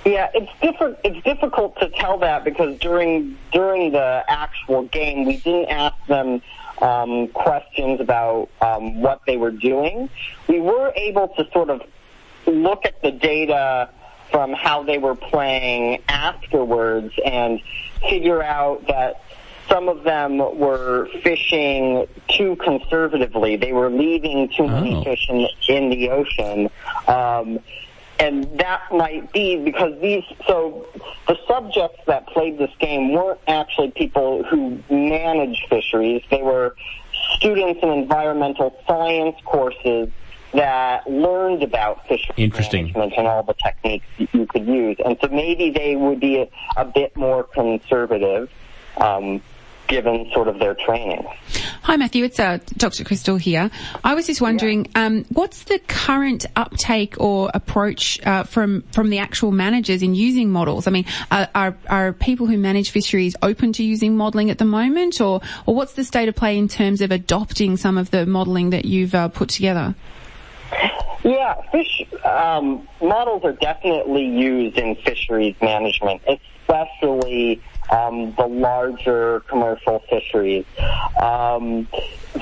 [0.05, 0.99] Yeah, it's different.
[1.05, 6.43] It's difficult to tell that because during during the actual game, we didn't ask them
[6.83, 10.11] um, questions about um, what they were doing.
[10.49, 11.83] We were able to sort of
[12.51, 13.91] look at the data
[14.31, 17.61] from how they were playing afterwards and
[18.09, 19.23] figure out that
[19.69, 23.57] some of them were fishing too conservatively.
[23.57, 25.05] They were leaving too many Oh.
[25.05, 26.71] fish in, in the ocean.
[27.07, 27.61] Um,
[28.21, 30.87] and that might be because these, so
[31.29, 36.23] the subjects that played this game weren't actually people who manage fisheries.
[36.31, 36.75] They were
[37.37, 40.09] students in environmental science courses
[40.53, 42.85] that learned about fisheries Interesting.
[42.85, 44.97] management and all the techniques you could use.
[45.05, 48.51] And so maybe they would be a, a bit more conservative,
[48.97, 49.43] um,
[49.89, 51.27] given sort of their training.
[51.83, 52.25] Hi, Matthew.
[52.25, 53.05] It's uh, Dr.
[53.05, 53.71] Crystal here.
[54.05, 59.19] I was just wondering, um, what's the current uptake or approach uh, from from the
[59.19, 60.87] actual managers in using models?
[60.87, 64.67] I mean, are, are are people who manage fisheries open to using modelling at the
[64.67, 68.27] moment, or or what's the state of play in terms of adopting some of the
[68.27, 69.95] modelling that you've uh, put together?
[71.29, 77.61] Yeah, fish um, models are definitely used in fisheries management, especially
[77.91, 80.65] um, the larger commercial fisheries.
[81.21, 81.87] Um,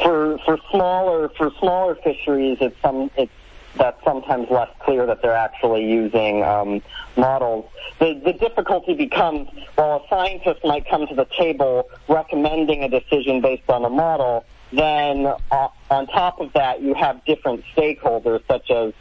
[0.05, 3.33] for for smaller for smaller fisheries, it's some it's
[3.75, 6.81] that's sometimes less clear that they're actually using um,
[7.17, 7.69] models.
[7.99, 13.41] The, the difficulty becomes, while a scientist might come to the table recommending a decision
[13.41, 18.71] based on a model, then uh, on top of that, you have different stakeholders, such
[18.71, 18.93] as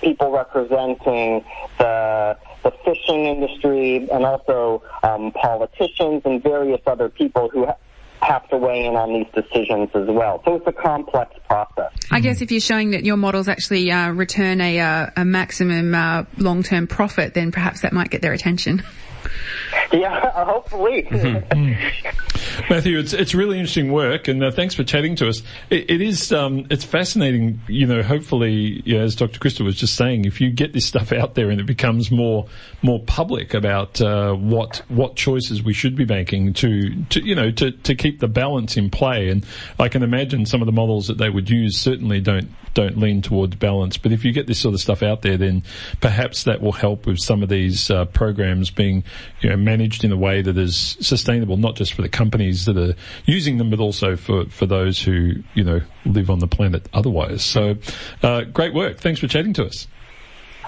[0.00, 1.44] people representing
[1.78, 7.76] the the fishing industry and also um, politicians and various other people who ha-
[8.22, 10.40] have to weigh in on these decisions as well.
[10.46, 11.92] So it's a complex process.
[12.10, 15.94] I guess if you're showing that your models actually uh, return a, uh, a maximum
[15.94, 18.82] uh, long-term profit, then perhaps that might get their attention.
[19.92, 21.06] Yeah, hopefully.
[22.70, 25.42] Matthew, it's it's really interesting work, and uh, thanks for chatting to us.
[25.70, 27.60] It, it is um, it's fascinating.
[27.68, 29.38] You know, hopefully, you know, as Dr.
[29.38, 32.46] Crystal was just saying, if you get this stuff out there and it becomes more
[32.82, 37.50] more public about uh, what what choices we should be making to to you know
[37.52, 39.44] to to keep the balance in play, and
[39.78, 43.22] I can imagine some of the models that they would use certainly don't don't lean
[43.22, 43.96] towards balance.
[43.96, 45.62] But if you get this sort of stuff out there, then
[46.00, 49.04] perhaps that will help with some of these uh, programs being
[49.40, 52.76] you know managed in a way that is sustainable, not just for the companies that
[52.76, 56.88] are using them, but also for for those who you know live on the planet
[56.92, 57.44] otherwise.
[57.44, 57.76] So,
[58.22, 58.98] uh, great work.
[58.98, 59.86] Thanks for chatting to us.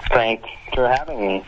[0.09, 1.45] Thanks for having me.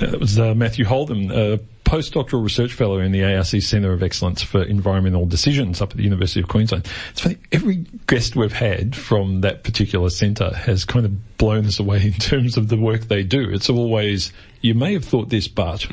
[0.00, 4.42] That was uh, Matthew Holden, a postdoctoral research fellow in the ARC Centre of Excellence
[4.42, 6.88] for Environmental Decisions up at the University of Queensland.
[7.10, 11.78] It's funny, every guest we've had from that particular centre has kind of blown us
[11.78, 13.50] away in terms of the work they do.
[13.50, 14.32] It's always
[14.64, 15.86] you may have thought this, but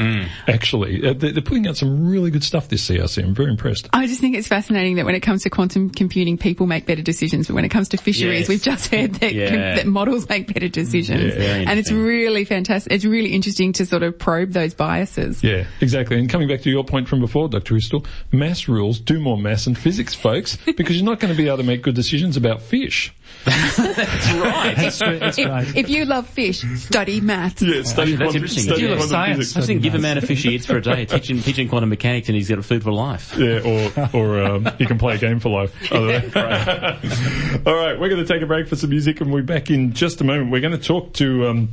[0.47, 3.23] actually, uh, they're, they're putting out some really good stuff this CRC.
[3.23, 3.89] I'm very impressed.
[3.91, 7.01] I just think it's fascinating that when it comes to quantum computing, people make better
[7.01, 8.47] decisions, but when it comes to fisheries, Yes.
[8.49, 9.75] we've just heard that, Yeah.
[9.75, 11.33] that models make better decisions.
[11.33, 12.93] very and it's really fantastic.
[12.93, 15.43] It's really interesting to sort of probe those biases.
[15.43, 16.17] Yeah, exactly.
[16.17, 17.73] And coming back to your point from before, Dr.
[17.73, 21.47] Crystal, mass rules do more mass and physics, folks, because you're not going to be
[21.47, 23.13] able to make good decisions about fish.
[23.45, 24.75] That's right.
[24.75, 25.67] That's, true, that's right.
[25.67, 27.61] If, if you love fish, study maths.
[27.61, 28.63] Yeah, study That's interesting.
[28.63, 29.37] study You love quantum science.
[29.37, 29.55] physics.
[29.55, 31.67] I was thinking, give a man a fish he eats for a day, teaching, teaching
[31.67, 33.35] quantum mechanics, and he's got a food for life.
[33.37, 35.73] Yeah, or or um, you can play a game for life.
[35.91, 39.69] All right, we're going to take a break for some music, and we'll be back
[39.69, 40.51] in just a moment.
[40.51, 41.47] We're going to talk to.
[41.47, 41.69] Um,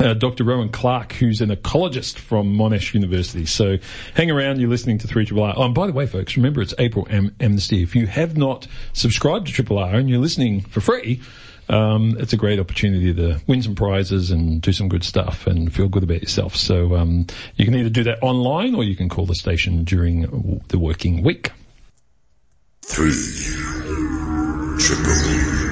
[0.00, 0.44] uh, Dr.
[0.44, 3.46] Rohan Clarke, who's an ecologist from Monash University.
[3.46, 3.78] So
[4.14, 5.54] hang around, you're listening to 3 R.
[5.56, 7.82] Oh, and by the way, folks, remember it's April Am- Amnesty.
[7.82, 11.20] If you have not subscribed to Triple R and you're listening for free,
[11.68, 15.72] um, it's a great opportunity to win some prizes and do some good stuff and
[15.72, 16.56] feel good about yourself.
[16.56, 20.62] So um, you can either do that online or you can call the station during
[20.68, 21.52] the working week.
[22.82, 23.12] Three.
[24.80, 25.70] Triple.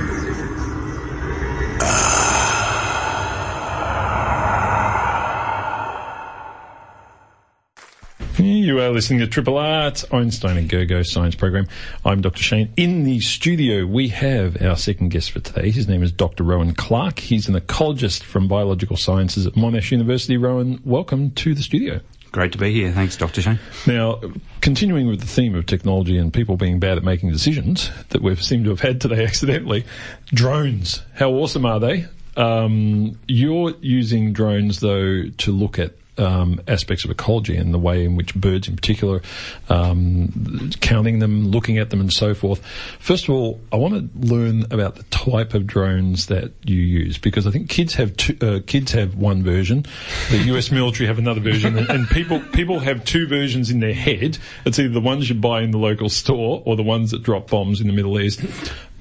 [8.39, 11.67] You are listening to Triple R, it's Einstein a Go-Go Science Program.
[12.05, 12.41] I'm Dr.
[12.41, 12.73] Shane.
[12.77, 15.73] In the studio, we have our second guest for today.
[15.73, 16.45] His name is Dr.
[16.45, 17.19] Rohan Clarke.
[17.19, 20.37] He's an ecologist from Biological Sciences at Monash University.
[20.37, 21.99] Rohan, welcome to the studio.
[22.31, 22.93] Great to be here.
[22.93, 23.43] Thanks, Dr.
[23.43, 23.59] Shane.
[23.89, 24.21] Now,
[24.61, 28.41] continuing with the theme of technology and people being bad at making decisions that we've
[28.41, 29.85] seemed to have had today accidentally,
[30.27, 31.03] drones.
[31.15, 32.07] How awesome are they?
[32.37, 38.05] Um, you're using drones though to look at um, aspects of ecology and the way
[38.05, 39.23] in which birds, in particular,
[39.69, 42.65] um, counting them, looking at them, and so forth.
[42.99, 47.19] First of all, I want to learn about the type of drones that you use
[47.19, 49.87] because I think kids have two, uh, kids have one version,
[50.31, 50.71] the U.S.
[50.79, 54.39] military have another version, and, and people people have two versions in their head.
[54.65, 57.51] It's either the ones you buy in the local store or the ones that drop
[57.51, 58.41] bombs in the Middle East.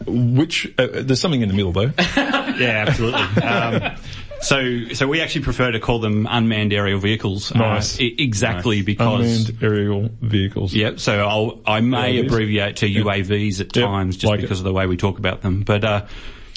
[0.06, 1.92] Which uh, there's something in the middle though.
[2.58, 3.44] Yeah, absolutely.
[3.44, 3.98] um,
[4.42, 7.54] so, so we actually prefer to call them unmanned aerial vehicles.
[7.54, 8.00] Nice.
[8.00, 9.48] Uh, e- exactly because.
[9.48, 10.74] Unmanned aerial vehicles.
[10.74, 11.00] Yep.
[11.00, 14.62] So I'll, I may abbreviate to UAVs at Yep, times just like because it.
[14.62, 15.62] of the way we talk about them.
[15.62, 16.06] But, uh,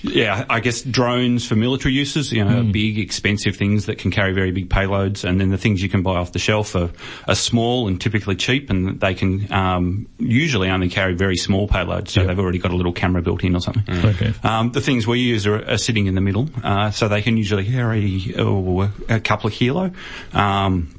[0.03, 4.11] yeah, I guess drones for military uses, you know, are big, expensive things that can
[4.11, 6.91] carry very big payloads, and then the things you can buy off the shelf are,
[7.29, 12.09] are small and typically cheap, and they can um, usually only carry very small payloads,
[12.09, 12.29] so Yep.
[12.29, 13.85] they've already got a little camera built in or something.
[14.07, 14.33] Okay.
[14.43, 17.37] Um, the things we use are, are sitting in the middle, uh, so they can
[17.37, 19.91] usually carry oh, a couple of kilo.
[20.33, 20.95] Um,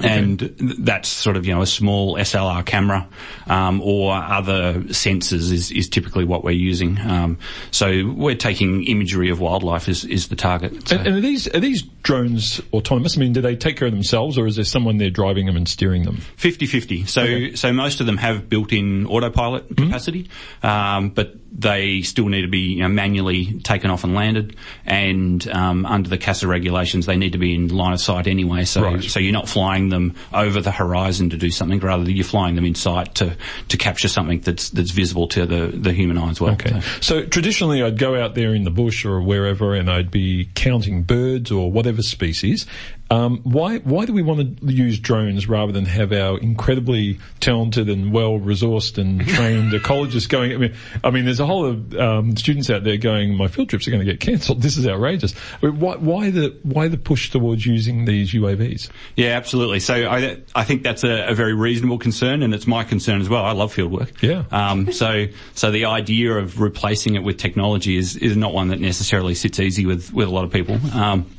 [0.00, 0.38] and
[0.78, 3.08] that's sort of, you know, a small SLR camera,
[3.46, 6.98] um, or other sensors is, is typically what we're using.
[7.00, 7.38] Um,
[7.70, 10.88] so we're taking imagery of wildlife is, is the target.
[10.88, 13.16] So- And, and are these are these drones autonomous?
[13.16, 15.56] I mean, do they take care of themselves, or is there someone there driving them
[15.56, 16.18] and steering them?
[16.38, 17.08] 50-50.
[17.08, 20.28] So, so most of them have built-in autopilot capacity,
[20.62, 24.54] um, but they still need to be you know, manually taken off and landed.
[24.84, 28.64] And um, under the CASA regulations, they need to be in line of sight anyway.
[28.64, 29.02] So, Right.
[29.02, 32.64] so you're not flying them over the horizon to do something, rather you're flying them
[32.64, 33.36] in sight to
[33.68, 36.52] to capture something that's that's visible to the the human eye as well.
[36.52, 36.80] Okay.
[37.00, 40.48] So- So traditionally, I'd go out there in the bush or wherever, and I'd be
[40.54, 42.66] counting birds or whatever species.
[43.08, 47.88] Um, why why do we want to use drones rather than have our incredibly talented
[47.88, 50.52] and well resourced and trained ecologists going?
[50.52, 53.68] I mean, I mean, there's a whole of um, students out there going, my field
[53.68, 54.60] trips are going to get cancelled.
[54.60, 55.34] This is outrageous.
[55.62, 58.90] I mean, why, why the why the push towards using these UAVs?
[59.14, 59.78] Yeah, absolutely.
[59.78, 63.28] So I, I think that's a, a very reasonable concern, and it's my concern as
[63.28, 63.44] well.
[63.44, 64.20] I love field work.
[64.20, 64.44] Yeah.
[64.50, 68.80] Um, so, so the idea of replacing it with technology is, is not one that
[68.80, 70.78] necessarily sits easy with, with a lot of people.
[70.92, 71.30] Um,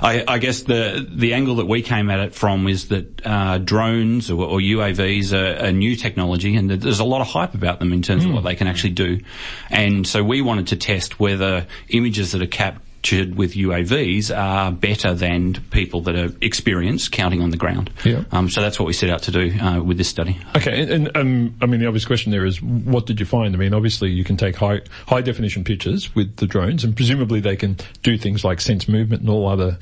[0.00, 3.58] I, I guess the the angle that we came at it from is that uh,
[3.58, 7.78] drones or, or UAVs are a new technology, and there's a lot of hype about
[7.78, 9.20] them in terms of what they can actually do.
[9.70, 12.46] And so we wanted to test whether images that are
[12.98, 17.90] captured with UAVs are better than people that are experienced counting on the ground.
[18.04, 18.24] Yeah.
[18.32, 20.38] Um, so that's what we set out to do uh, with this study.
[20.56, 23.54] Okay, and, and um, I mean the obvious question there is, what did you find?
[23.54, 27.40] I mean, obviously you can take high high definition pictures with the drones, and presumably
[27.40, 29.78] they can do things like sense movement and all other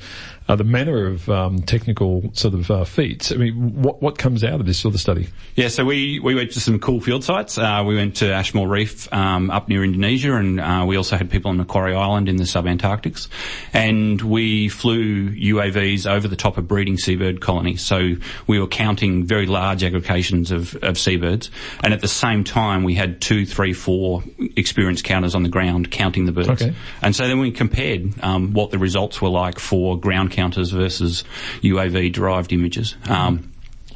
[0.49, 3.31] other manner of um, technical sort of uh, feats.
[3.31, 5.27] I mean, what what comes out of this sort of study?
[5.55, 7.57] Yeah, so we, we went to some cool field sites.
[7.57, 11.29] Uh, we went to Ashmore Reef um, up near Indonesia, and uh, we also had
[11.29, 13.27] people on Macquarie Island in the sub-Antarctics.
[13.73, 17.81] And we flew UAVs over the top of breeding seabird colonies.
[17.81, 21.49] So we were counting very large aggregations of, of seabirds,
[21.83, 24.23] and at the same time we had two, three, four
[24.55, 26.49] experienced counters on the ground counting the birds.
[26.49, 26.73] Okay.
[27.01, 31.23] And so then we compared um, what the results were like for ground counters versus
[31.61, 32.95] UAV derived images.
[33.09, 33.51] Um,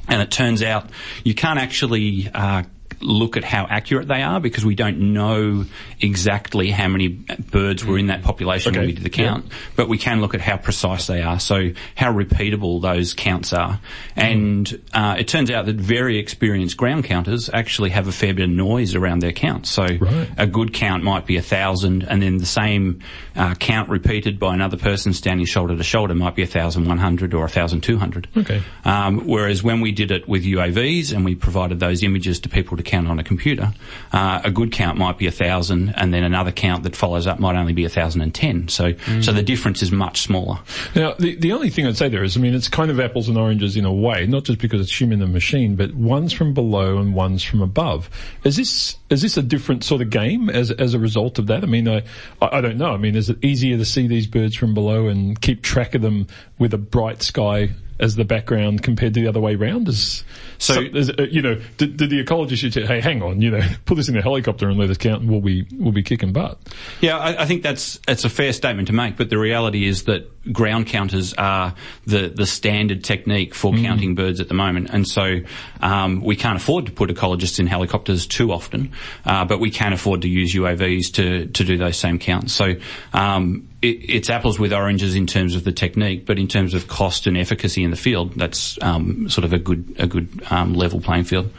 [0.07, 0.89] and it turns out
[1.23, 2.63] you can't actually uh,
[3.01, 5.65] look at how accurate they are because we don't know
[5.99, 8.87] exactly how many birds were in that population when Okay.
[8.87, 12.11] we did the count, but we can look at how precise they are, so how
[12.13, 13.79] repeatable those counts are.
[14.15, 18.45] And uh, it turns out that very experienced ground counters actually have a fair bit
[18.45, 19.69] of noise around their counts.
[19.69, 20.29] So Right.
[20.37, 22.99] a good count might be a thousand, and then the same
[23.35, 26.97] uh, count repeated by another person standing shoulder to shoulder might be a thousand one
[26.97, 28.27] hundred or a thousand two hundred.
[28.35, 28.61] Okay.
[28.85, 32.77] Um, whereas when we did it with UAVs and we provided those images to people
[32.77, 33.73] to count on a computer,
[34.11, 37.39] uh, a good count might be a thousand, and then another count that follows up
[37.39, 38.67] might only be a thousand and ten.
[38.67, 40.59] So, so the difference is much smaller.
[40.95, 43.29] Now, the, the only thing I'd say there is, I mean, it's kind of apples
[43.29, 46.53] and oranges in a way, not just because it's human and machine, but one's from
[46.53, 48.09] below and one's from above.
[48.43, 51.63] Is this, is this a different sort of game as, as a result of that?
[51.63, 52.03] I mean, I
[52.41, 52.93] I don't know.
[52.93, 56.01] I mean, is it easier to see these birds from below and keep track of
[56.01, 56.27] them
[56.59, 57.69] with a bright sky
[58.01, 59.87] as the background compared to the other way round?
[59.87, 60.23] Is,
[60.57, 63.51] So- so, is, uh, you know, did, did the ecologist say, hey, hang on, you
[63.51, 66.03] know, put this in a helicopter and let us count and we'll be, we'll be
[66.03, 66.59] kicking butt?
[66.99, 70.03] Yeah, I, I think that's that's a fair statement to make, but the reality is
[70.03, 75.07] that ground counters are the the standard technique for counting birds at the moment, and
[75.07, 75.39] so
[75.81, 78.91] um, we can't afford to put ecologists in helicopters too often,
[79.25, 82.53] uh, but we can afford to use UAVs to to do those same counts.
[82.53, 82.73] So.
[83.13, 87.27] Um, it's apples with oranges in terms of the technique, but in terms of cost
[87.27, 91.01] and efficacy in the field, that's um, sort of a good a good um, level
[91.01, 91.51] playing field.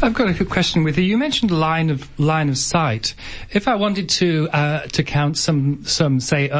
[0.00, 1.04] I've got a good question with you.
[1.04, 3.14] You mentioned line of line of sight.
[3.50, 6.50] If I wanted to uh, to count some some say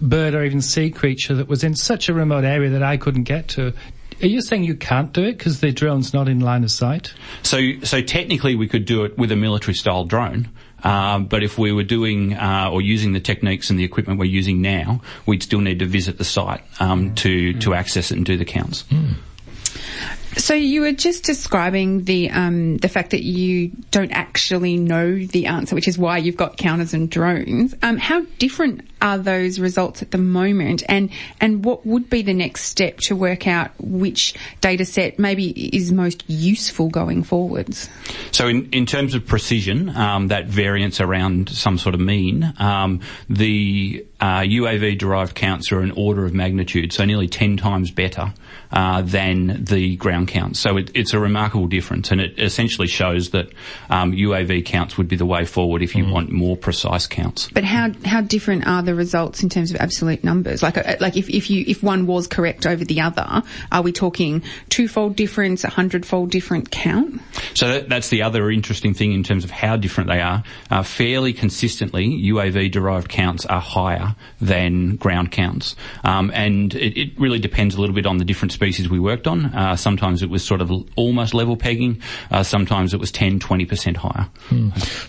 [0.00, 3.24] bird or even sea creature that was in such a remote area that I couldn't
[3.24, 3.72] get to,
[4.22, 7.12] are you saying you can't do it because the drone's not in line of sight?
[7.42, 10.48] So, so technically we could do it with a military style drone.
[10.84, 14.24] Um, but if we were doing uh, or using the techniques and the equipment we're
[14.26, 18.26] using now, we'd still need to visit the site um, to to access it and
[18.26, 18.84] do the counts.
[20.36, 25.46] So you were just describing the um, the fact that you don't actually know the
[25.46, 27.74] answer, which is why you've got counters and drones.
[27.82, 32.32] Um, how different are those results at the moment, and and what would be the
[32.32, 37.90] next step to work out which data set maybe is most useful going forwards?
[38.30, 43.00] So in, in terms of precision, um, that variance around some sort of mean, um,
[43.28, 48.32] the uh, UAV derived counts are an order of magnitude, so nearly 10 times better
[48.72, 50.60] uh, than the ground counts.
[50.60, 53.50] So it, it's a remarkable difference and it essentially shows that
[53.90, 57.48] um, UAV counts would be the way forward if you want more precise counts.
[57.52, 60.62] But how how different are the results in terms of absolute numbers?
[60.62, 63.92] Like uh, like if, if you if one was correct over the other, are we
[63.92, 67.20] talking twofold difference, a hundredfold different count?
[67.54, 70.42] So that, that's the other interesting thing in terms of how different they are.
[70.70, 75.76] Uh, fairly consistently, UAV derived counts are higher than ground counts.
[76.04, 79.26] Um, and it, it really depends a little bit on the different species we worked
[79.26, 79.46] on.
[79.46, 82.00] Uh, sometimes it was sort of almost level pegging.
[82.30, 84.28] Uh, sometimes it was 10, 20% higher.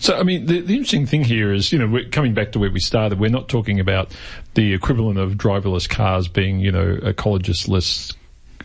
[0.00, 2.58] So, I mean, the, the interesting thing here is, you know, we're coming back to
[2.58, 3.20] where we started.
[3.20, 4.12] We're not talking about
[4.54, 8.14] the equivalent of driverless cars being, you know, ecologistless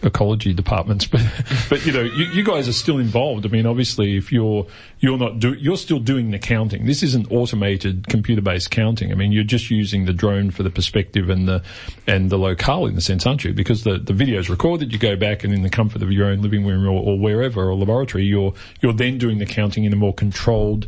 [0.01, 1.21] ecology departments, but,
[1.69, 3.45] but you know, you, you guys are still involved.
[3.45, 4.65] I mean, obviously, if you're
[4.99, 6.85] you're not do you're still doing the counting.
[6.85, 9.11] This isn't automated computer-based counting.
[9.11, 11.63] I mean, you're just using the drone for the perspective and the
[12.07, 13.53] and the locale in the sense, aren't you?
[13.53, 16.27] Because the the video is recorded, you go back and in the comfort of your
[16.27, 19.93] own living room or, or wherever or laboratory, you're you're then doing the counting in
[19.93, 20.87] a more controlled,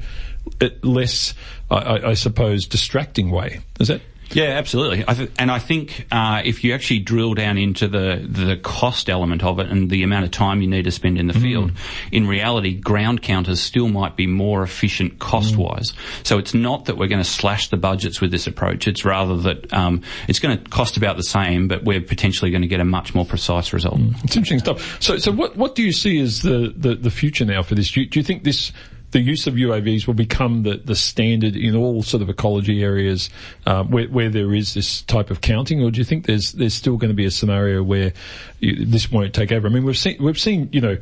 [0.61, 1.33] uh, less,
[1.69, 3.61] I, I suppose, distracting way.
[3.79, 4.01] Is that?
[4.33, 5.03] Yeah, absolutely.
[5.07, 9.09] I th- and I think uh, if you actually drill down into the the cost
[9.09, 11.71] element of it and the amount of time you need to spend in the field,
[12.11, 15.93] in reality, ground counters still might be more efficient cost wise.
[16.23, 18.87] So it's not that we're going to slash the budgets with this approach.
[18.87, 22.61] It's rather that um, it's going to cost about the same, but we're potentially going
[22.61, 23.99] to get a much more precise result.
[24.23, 25.01] It's interesting stuff.
[25.01, 27.91] So, so what, what do you see as the, the, the future now for this?
[27.91, 28.71] Do you, do you think this,
[29.11, 33.29] the use of UAVs will become the, the standard in all sort of ecology areas
[33.65, 36.73] um, where, where there is this type of counting, or do you think there's there's
[36.73, 38.13] still going to be a scenario where
[38.59, 39.67] you, this won't take over?
[39.67, 40.97] I mean, we've seen we've seen you know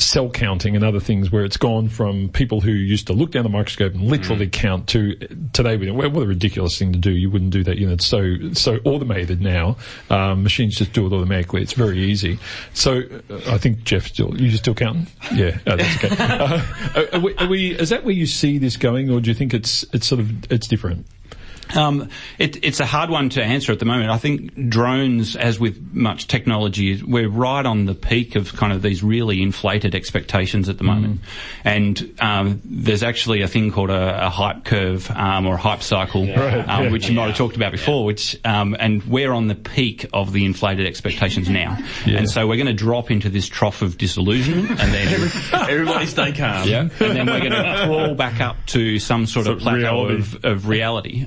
[0.00, 3.42] cell counting and other things where it's gone from people who used to look down
[3.42, 5.14] the microscope and literally count to
[5.52, 5.76] today.
[5.76, 7.10] we- What a ridiculous thing to do!
[7.10, 7.78] You wouldn't do that.
[7.78, 9.76] You know, it's so so automated now.
[10.10, 11.62] Um, machines just do it automatically.
[11.62, 12.38] It's very easy.
[12.74, 15.06] So uh, I think Jeff still you still counting?
[15.34, 16.16] Yeah, oh, that's okay.
[16.18, 17.70] uh, are, we, are we?
[17.78, 20.50] Is that where you see this going, or do you think it's it's sort of
[20.52, 21.06] it's different?
[21.76, 24.10] Um, it, it's a hard one to answer at the moment.
[24.10, 28.82] I think drones, as with much technology, we're right on the peak of kind of
[28.82, 31.20] these really inflated expectations at the moment.
[31.64, 35.82] And um, there's actually a thing called a, a hype curve um, or a hype
[35.82, 36.22] cycle,
[36.68, 38.04] um, which you might have talked about before.
[38.04, 42.56] Which um, and we're on the peak of the inflated expectations now, and so we're
[42.56, 45.08] going to drop into this trough of disillusionment, and then
[45.52, 46.68] Everybody stay calm.
[46.68, 50.14] yeah, and then we're going to crawl back up to some sort of plateau reality.
[50.14, 51.26] of, of reality.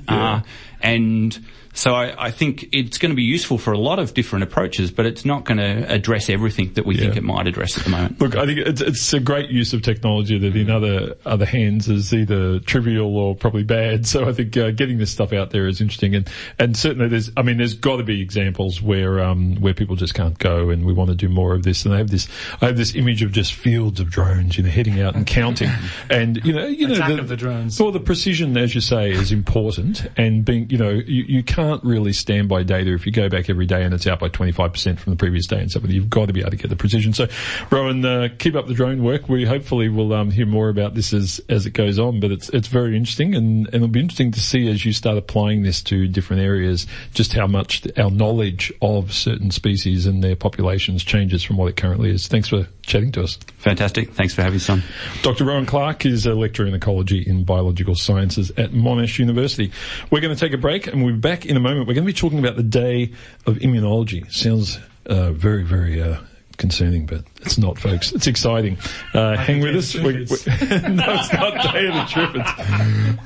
[0.80, 1.38] And
[1.74, 4.90] so I, I think it's going to be useful for a lot of different approaches,
[4.90, 7.90] but it's not going to address everything that we think it might address at the
[7.90, 8.20] moment.
[8.20, 11.88] Look, I think it's, it's a great use of technology that in other other hands
[11.88, 14.06] is either trivial or probably bad.
[14.12, 17.30] So I think uh, getting this stuff out there is interesting, and and certainly there's,
[17.34, 20.84] I mean, there's got to be examples where um where people just can't go, and
[20.84, 21.86] we want to do more of this.
[21.86, 22.28] And I have this,
[22.60, 25.70] I have this image of just fields of drones, you know, heading out and counting,
[26.10, 27.80] and you know, you know, Attack of the drones.
[27.80, 31.61] Well, the precision, as you say, is important, and being, you know, you, you can't
[31.82, 34.98] really stand by data if you go back every day and it's out by 25%
[34.98, 35.80] from the previous day and so.
[35.80, 37.12] You've got to be able to get the precision.
[37.12, 37.26] So,
[37.70, 39.28] Rohan, uh, keep up the drone work.
[39.28, 42.48] We hopefully will um, hear more about this as, as it goes on, but it's,
[42.50, 45.82] it's very interesting and, and it'll be interesting to see as you start applying this
[45.84, 51.42] to different areas, just how much our knowledge of certain species and their populations changes
[51.42, 52.28] from what it currently is.
[52.28, 53.38] Thanks for chatting to us.
[53.58, 54.12] Fantastic.
[54.12, 54.82] Thanks for having us on.
[55.22, 55.44] Dr.
[55.44, 59.72] Rohan Clarke is a lecturer in ecology in biological sciences at Monash University.
[60.10, 61.86] We're going to take a break and we'll be back in a moment.
[61.88, 63.12] We're going to be talking about the day
[63.46, 64.30] of immunology.
[64.32, 66.18] Sounds uh, very, very uh,
[66.58, 68.12] concerning, but it's not, folks.
[68.12, 68.78] It's exciting.
[69.14, 69.94] Uh, hang with us.
[69.94, 72.44] We- we- no, it's not Day of the Triffids.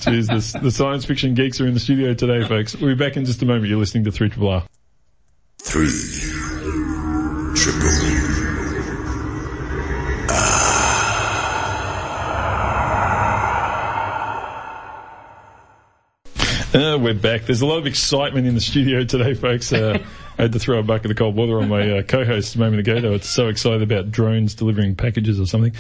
[0.01, 2.75] Jeez, this, the science fiction geeks are in the studio today, folks.
[2.77, 3.67] We'll be back in just a moment.
[3.67, 4.65] You're listening to 3 Triple R.
[5.59, 5.91] Three.
[7.57, 8.26] Triple.
[17.01, 17.47] We're back.
[17.47, 19.73] There's a lot of excitement in the studio today, folks.
[19.73, 19.99] Uh,
[20.39, 22.81] I had to throw a bucket of cold water on my uh, co-host a moment
[22.81, 23.01] ago.
[23.01, 25.75] They were so excited about drones delivering packages or something.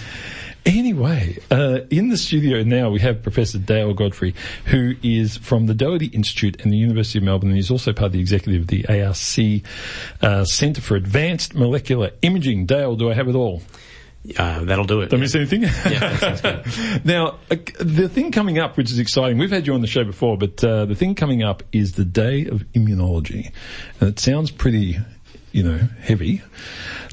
[0.65, 4.35] Anyway, uh, in the studio now we have Professor Dale Godfrey,
[4.65, 8.07] who is from the Doherty Institute and the University of Melbourne, and he's also part
[8.07, 9.67] of the executive of the ARC
[10.23, 12.65] uh, Centre for Advanced Molecular Imaging.
[12.65, 13.61] Dale, do I have it all?
[14.37, 15.11] Uh, that'll do it.
[15.11, 15.62] Don't miss anything?
[15.62, 17.05] Yeah, that sounds good.
[17.05, 20.05] now, uh, the thing coming up, which is exciting, we've had you on the show
[20.05, 23.53] before, but uh, the thing coming up is the Day of Immunology.
[24.01, 24.99] And it sounds pretty,
[25.53, 26.43] you know, heavy.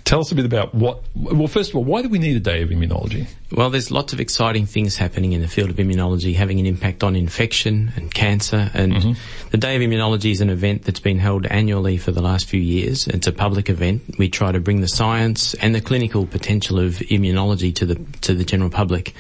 [0.06, 2.40] Tell us a bit about what, well, first of all, why do we need a
[2.42, 3.26] Day of Immunology?
[3.54, 7.04] Well, there's lots of exciting things happening in the field of immunology, having an impact
[7.06, 8.70] on infection and cancer.
[8.74, 9.16] And
[9.52, 12.60] the Day of Immunology is an event that's been held annually for the last few
[12.60, 13.08] years.
[13.08, 14.18] It's a public event.
[14.20, 18.34] We try to bring the science and the clinical potential of immunology to the to
[18.34, 19.14] the general public.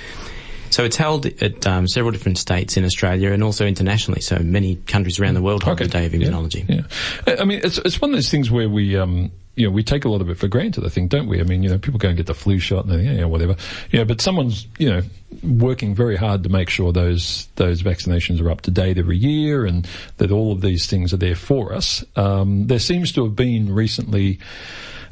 [0.69, 4.19] So it's held at um, several different states in Australia and also internationally.
[4.21, 6.67] So many countries around the world hold the Day of Immunology.
[6.67, 6.81] Yeah.
[7.25, 9.83] I- I mean, it's, it's one of those things where we, um, you know, we
[9.83, 11.39] take a lot of it for granted, I think, don't we?
[11.39, 13.55] I mean, you know, people go and get the flu shot and they, whatever.
[13.91, 15.01] Yeah, but someone's, you know,
[15.43, 19.65] working very hard to make sure those, those vaccinations are up to date every year
[19.65, 19.87] and
[20.17, 22.03] that all of these things are there for us.
[22.15, 24.39] Um, there seems to have been recently,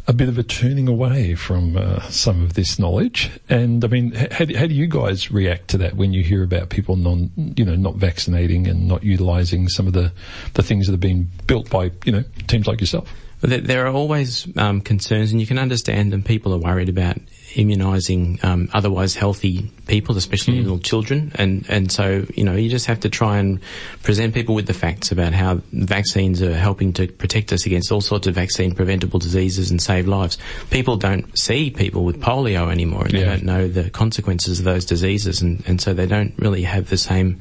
[0.07, 3.29] a bit of a turning away from uh, some of this knowledge.
[3.49, 6.69] And I mean, how, how do you guys react to that when you hear about
[6.69, 10.11] people non, you know, not vaccinating and not utilising some of the,
[10.55, 13.13] the things that have been built by, you know, teams like yourself?
[13.41, 16.23] There are always um, concerns, and you can understand them.
[16.23, 17.17] People are worried about
[17.55, 20.63] immunising um, otherwise healthy people, especially hmm.
[20.63, 23.59] little children, and and so you know you just have to try and
[24.03, 28.01] present people with the facts about how vaccines are helping to protect us against all
[28.01, 30.37] sorts of vaccine preventable diseases and save lives.
[30.69, 34.85] People don't see people with polio anymore, and they don't know the consequences of those
[34.85, 37.39] diseases, and, and so they don't really have the same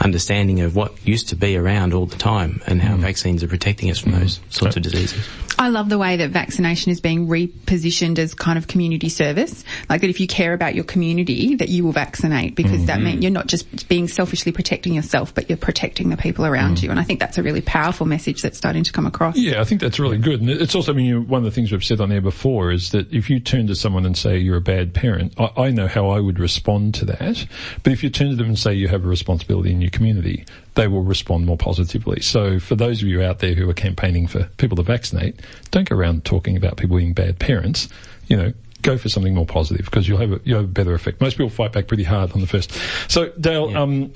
[0.00, 3.02] understanding of what used to be around all the time and how hmm.
[3.02, 4.20] vaccines are protecting us from hmm.
[4.20, 5.26] those sorts of diseases.
[5.58, 9.45] I love the way that vaccination is being repositioned as kind of community service.
[9.88, 13.04] Like that if you care about your community, that you will vaccinate because that mm-hmm.
[13.04, 16.86] means you're not just being selfishly protecting yourself, but you're protecting the people around mm-hmm.
[16.86, 16.90] you.
[16.90, 19.36] And I think that's a really powerful message that's starting to come across.
[19.36, 20.40] Yeah, I think that's really good.
[20.40, 22.90] And it's also, I mean, one of the things we've said on there before is
[22.90, 25.86] that if you turn to someone and say you're a bad parent, I, I know
[25.86, 27.46] how I would respond to that.
[27.82, 30.44] But if you turn to them and say you have a responsibility in your community,
[30.74, 32.20] they will respond more positively.
[32.20, 35.40] So for those of you out there who are campaigning for people to vaccinate,
[35.70, 37.88] don't go around talking about people being bad parents.
[38.26, 38.52] You know,
[38.86, 41.20] go for something more positive because you'll have a, you'll have a better effect.
[41.20, 42.72] Most people fight back pretty hard on the first.
[43.08, 43.82] So Dale, Yeah.
[43.82, 44.12] um,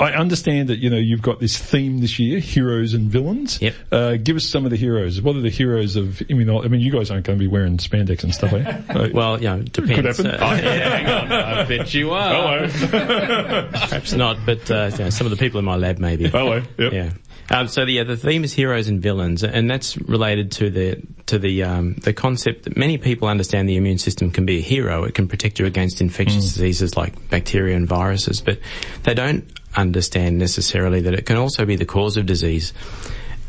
[0.00, 3.60] I understand that you know you've got this theme this year: heroes and villains.
[3.60, 3.74] Yep.
[3.92, 5.20] Uh, give us some of the heroes.
[5.20, 6.64] What are the heroes of immunology?
[6.64, 9.10] I mean, you guys aren't going to be wearing spandex and stuff, are you?
[9.14, 10.16] Well, you know, depends.
[10.18, 10.26] happen.
[10.34, 12.66] Uh, Oh, Hang on, I bet you are.
[12.66, 13.68] hello.
[13.72, 16.28] perhaps not, but uh, you know, some of the people in my lab maybe.
[16.28, 16.62] hello.
[16.78, 16.92] Yep.
[16.92, 17.10] Yeah.
[17.52, 21.02] Um, so the, yeah, the theme is heroes and villains, and that's related to the
[21.26, 24.62] to the um, the concept that many people understand the immune system can be a
[24.62, 25.02] hero.
[25.04, 28.60] It can protect you against infectious diseases like bacteria and viruses, but
[29.02, 29.44] they don't
[29.80, 32.72] understand necessarily that it can also be the cause of disease.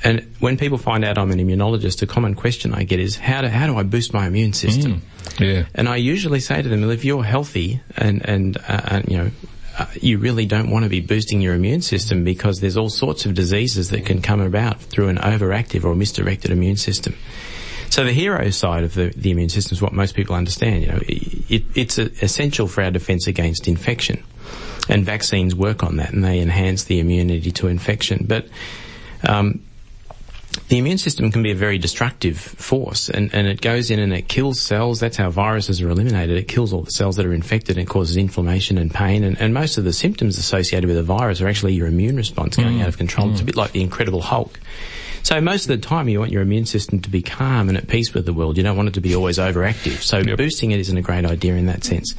[0.04, 3.42] And when people find out I'm an immunologist, a common question I get is how
[3.42, 5.04] do how do I boost my immune system?
[5.40, 5.66] Yeah.
[5.76, 9.18] And I usually say to them, well, if you're healthy and, and, uh, and you
[9.18, 9.32] know,
[9.78, 13.26] uh, you really don't want to be boosting your immune system because there's all sorts
[13.26, 17.16] of diseases that can come about through an overactive or misdirected immune system.
[17.90, 20.82] So the hero side of the, the immune system is what most people understand.
[20.82, 24.24] You know, it, it's a, essential for our defence against infection,
[24.92, 28.26] and vaccines work on that, and they enhance the immunity to infection.
[28.28, 28.48] But
[29.28, 29.62] um,
[30.68, 34.14] the immune system can be a very destructive force and, and it goes in and
[34.14, 35.00] it kills cells.
[35.00, 36.38] That's how viruses are eliminated.
[36.38, 39.24] It kills all the cells that are infected and causes inflammation and pain.
[39.24, 42.58] And, and most of the symptoms associated with a virus are actually your immune response
[42.58, 43.32] going out of control.
[43.32, 44.60] It's a bit like the Incredible Hulk.
[45.24, 47.88] So most of the time you want your immune system to be calm and at
[47.88, 48.58] peace with the world.
[48.58, 50.02] You don't want it to be always overactive.
[50.02, 52.14] So boosting it isn't a great idea in that sense.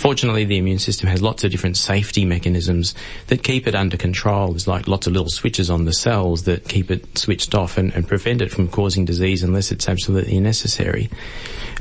[0.00, 2.94] Fortunately, the immune system has lots of different safety mechanisms
[3.26, 4.52] that keep it under control.
[4.52, 7.92] There's like lots of little switches on the cells that keep it switched off and,
[7.92, 11.10] and prevent it from causing disease unless it's absolutely necessary.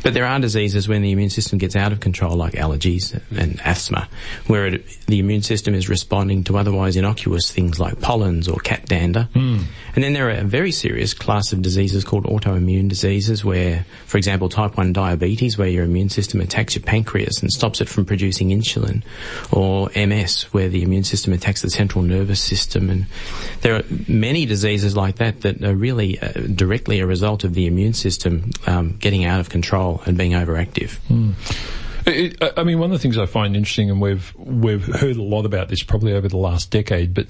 [0.03, 3.59] But there are diseases when the immune system gets out of control, like allergies and
[3.63, 4.07] asthma,
[4.47, 8.85] where it, the immune system is responding to otherwise innocuous things like pollens or cat
[8.85, 9.27] dander.
[9.95, 14.17] And then there are a very serious class of diseases called autoimmune diseases, where, for
[14.17, 18.05] example, type 1 diabetes, where your immune system attacks your pancreas and stops it from
[18.05, 19.03] producing insulin,
[19.51, 22.89] or MS, where the immune system attacks the central nervous system.
[22.89, 23.05] And
[23.61, 27.67] there are many diseases like that that are really uh, directly a result of the
[27.67, 30.91] immune system um, getting out of control and being overactive.
[31.07, 31.31] Hmm.
[32.05, 35.23] It, I- mean, one of the things I find interesting, and we've we've heard a
[35.23, 37.27] lot about this probably over the last decade, but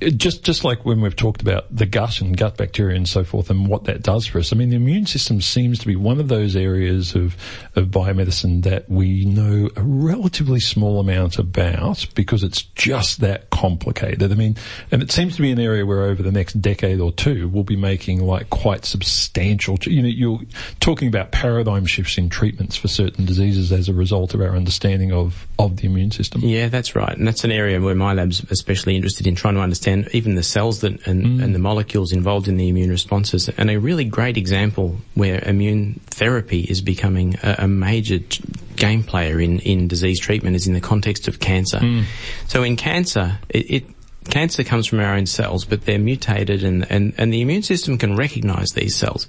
[0.00, 3.50] just just like when we've talked about the gut and gut bacteria and so forth,
[3.50, 4.52] and what that does for us.
[4.52, 7.36] I mean, the immune system seems to be one of those areas of
[7.74, 14.30] of biomedicine that we know a relatively small amount about because it's just that complicated.
[14.30, 14.56] I mean,
[14.90, 17.64] and it seems to be an area where over the next decade or two we'll
[17.64, 19.78] be making like quite substantial.
[19.82, 20.40] You know, you're
[20.80, 25.12] talking about paradigm shifts in treatments for certain diseases as a result of our understanding
[25.12, 26.42] of of the immune system.
[26.42, 27.16] Yeah, that's right.
[27.16, 30.42] And that's an area where my lab's especially interested in trying to understand even the
[30.42, 31.42] cells that and, mm.
[31.42, 33.48] and the molecules involved in the immune responses.
[33.48, 38.44] And a really great example where immune therapy is becoming a, a major t-
[38.76, 41.78] game player in, in disease treatment is in the context of cancer.
[41.78, 42.04] Mm.
[42.46, 43.95] So in cancer, it, it
[44.30, 47.98] Cancer comes from our own cells, but they're mutated and, and, and the immune system
[47.98, 49.26] can recognize these cells.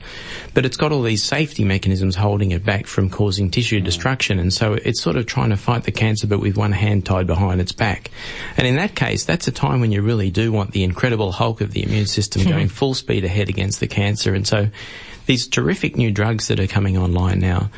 [0.53, 4.53] But it's got all these safety mechanisms holding it back from causing tissue destruction and
[4.53, 7.61] so it's sort of trying to fight the cancer but with one hand tied behind
[7.61, 8.11] its back.
[8.57, 11.61] And in that case, that's a time when you really do want the incredible hulk
[11.61, 12.49] of the immune system hmm.
[12.49, 14.33] going full speed ahead against the cancer.
[14.33, 14.69] And so
[15.27, 17.69] these terrific new drugs that are coming online now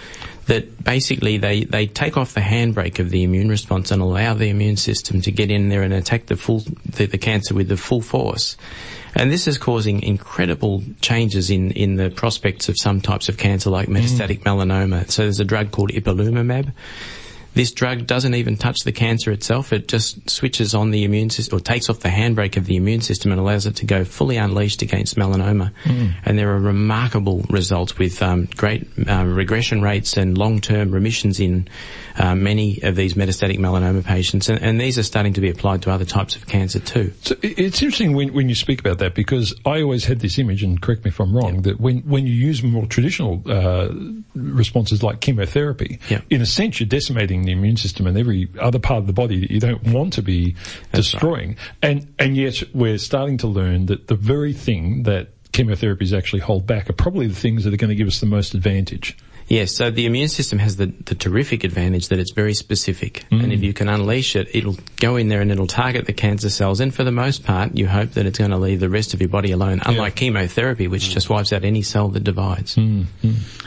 [0.50, 4.50] that basically they, they take off the handbrake of the immune response and allow the
[4.50, 7.78] immune system to get in there and attack the full the, the cancer with the
[7.78, 8.58] full force.
[9.16, 13.70] And this is causing incredible changes in, in the prospects of some types of cancer
[13.70, 14.00] like mm.
[14.00, 15.10] metastatic melanoma.
[15.10, 16.74] So there's a drug called ipilimumab.
[17.54, 19.74] This drug doesn't even touch the cancer itself.
[19.74, 23.02] It just switches on the immune system or takes off the handbrake of the immune
[23.02, 25.72] system and allows it to go fully unleashed against melanoma.
[26.26, 31.68] And there are remarkable results with um, great uh, regression rates and long-term remissions in
[32.18, 34.48] uh, many of these metastatic melanoma patients.
[34.50, 37.14] And, and these are starting to be applied to other types of cancer too.
[37.22, 40.64] So it's interesting when, when you speak about that because I always had this image,
[40.64, 43.90] and correct me if I'm wrong, that when, when you use more traditional uh,
[44.36, 46.22] responses like chemotherapy, Yeah.
[46.30, 49.40] in a sense you're decimating the immune system and every other part of the body
[49.40, 50.56] that you don't want to be
[50.92, 51.58] That's destroying.
[51.82, 56.68] And and yet we're starting to learn that the very thing that chemotherapies actually hold
[56.68, 59.18] back are probably the things that are going to give us the most advantage.
[59.50, 63.26] Yes, so the immune system has the, the terrific advantage that it's very specific.
[63.32, 66.50] And if you can unleash it, it'll go in there and it'll target the cancer
[66.50, 66.80] cells.
[66.80, 69.22] And for the most part, you hope that it's going to leave the rest of
[69.22, 72.78] your body alone, unlike chemotherapy, which just wipes out any cell that divides.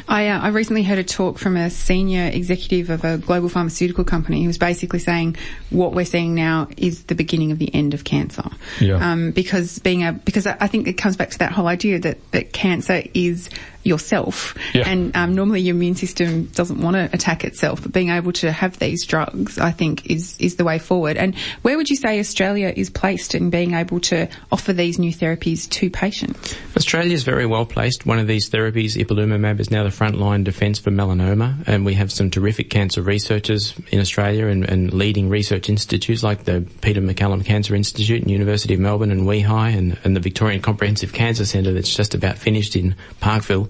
[0.09, 4.05] I, uh, I recently heard a talk from a senior executive of a global pharmaceutical
[4.05, 5.37] company who was basically saying
[5.71, 8.45] what we're seeing now is the beginning of the end of cancer.
[8.81, 8.95] Yeah.
[8.97, 11.99] Um, because being a, because I I think it comes back to that whole idea
[11.99, 13.51] that, that cancer is
[13.85, 14.55] yourself.
[14.75, 14.89] Yeah.
[14.89, 18.53] And um, normally your immune system doesn't want to attack itself, but being able to
[18.53, 21.17] have these drugs, I think, is, is the way forward.
[21.17, 25.13] And where would you say Australia is placed in being able to offer these new
[25.13, 26.55] therapies to patients?
[26.77, 28.07] Australia is very well placed.
[28.07, 32.13] One of these therapies, ipilimumab, is now the frontline defence for melanoma, and we have
[32.13, 37.45] some terrific cancer researchers in Australia and, and leading research institutes like the Peter MacCallum
[37.45, 41.73] Cancer Institute and University of Melbourne and WEHI and, and the Victorian Comprehensive Cancer Centre
[41.73, 43.69] that's just about finished in Parkville.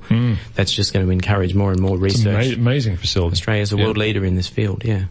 [0.55, 2.47] That's just going to encourage more and more research.
[2.47, 3.33] ama- amazing facility.
[3.33, 3.85] Australia's a Yeah.
[3.85, 5.05] world leader in this field, yeah.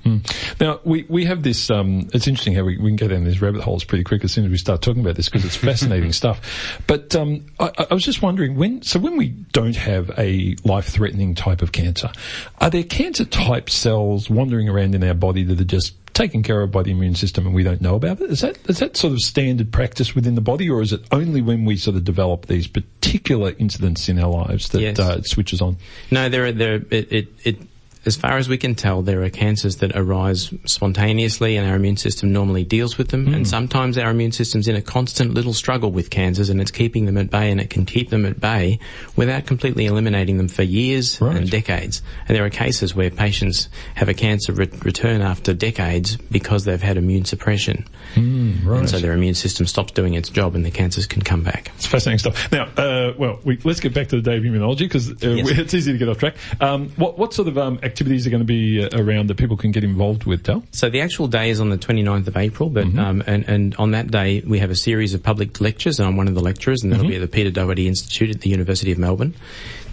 [0.60, 1.70] Now we we have this.
[1.70, 4.32] Um, it's interesting how we, we can go down these rabbit holes pretty quick as
[4.32, 6.80] soon as we start talking about this because it's fascinating stuff.
[6.88, 8.82] But um, I, I was just wondering when.
[8.84, 12.12] So when we don't have a life-threatening type of cancer,
[12.60, 16.62] are there cancer type cells wandering around in our body that are just taken care
[16.62, 18.30] of by the immune system and we don't know about it?
[18.30, 21.42] Is that is that sort of standard practice within the body, or is it only
[21.42, 25.00] when we sort of develop these particular incidents in our lives that Yes.
[25.00, 25.78] uh, it switches on?
[26.12, 27.58] No, there are, there, it, it, it,
[28.06, 31.98] as far as we can tell, there are cancers that arise spontaneously and our immune
[31.98, 33.34] system normally deals with them.
[33.34, 37.06] And sometimes our immune system's in a constant little struggle with cancers and it's keeping
[37.06, 38.80] them at bay and it can keep them at bay
[39.16, 41.36] without completely eliminating them for years Right.
[41.38, 42.02] and decades.
[42.28, 46.82] And there are cases where patients have a cancer re- return after decades because they've
[46.82, 47.86] had immune suppression.
[48.18, 48.80] Right.
[48.80, 51.72] And so their immune system stops doing its job and the cancers can come back.
[51.76, 52.52] It's fascinating stuff.
[52.52, 55.50] Now, uh, well, we, let's get back to the day of immunology because uh, Yes.
[55.60, 56.36] it's easy to get off track.
[56.60, 59.58] Um, what, what sort of um, activities are going to be uh, around that people
[59.58, 60.64] can get involved with, Dale?
[60.72, 63.92] So the actual day is on the 29th of April, but um, and, and on
[63.92, 66.84] that day we have a series of public lectures, and I'm one of the lecturers,
[66.84, 69.34] and that'll be at the Peter Doherty Institute at the University of Melbourne.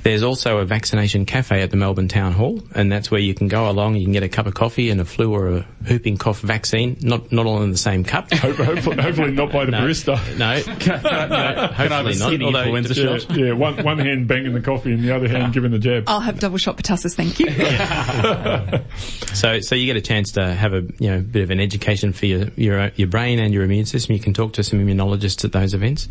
[0.03, 3.49] There's also a vaccination cafe at the Melbourne Town Hall, and that's where you can
[3.49, 3.97] go along.
[3.97, 6.97] You can get a cup of coffee and a flu or a whooping cough vaccine,
[7.03, 8.33] not not all in the same cup.
[8.35, 9.81] hopefully, hopefully not by the No.
[9.81, 10.17] barista.
[10.39, 10.55] No,
[11.29, 12.43] no, hopefully not.
[12.43, 13.37] although- influenza Yeah, shot?
[13.37, 16.05] yeah, one, one hand banging the coffee and the other hand giving the jab.
[16.07, 17.49] I'll have double shot pertussis, thank you.
[19.35, 22.13] So, so you get a chance to have a you know bit of an education
[22.13, 24.15] for your your your brain and your immune system.
[24.15, 26.09] You can talk to some immunologists at those events.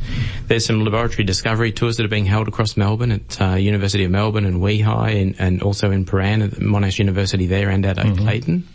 [0.48, 4.12] There's some laboratory discovery tours that are being held across Melbourne at uh, University of
[4.12, 8.24] Melbourne and WEHI, and, and also in Paran at Monash University there and at mm-hmm.
[8.24, 8.68] Clayton.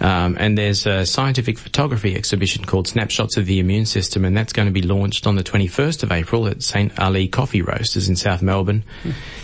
[0.00, 4.52] Um, and there's a scientific photography exhibition called Snapshots of the Immune System, and that's
[4.52, 8.16] going to be launched on the 21st of April at St Ali Coffee Roasters in
[8.16, 8.84] South Melbourne.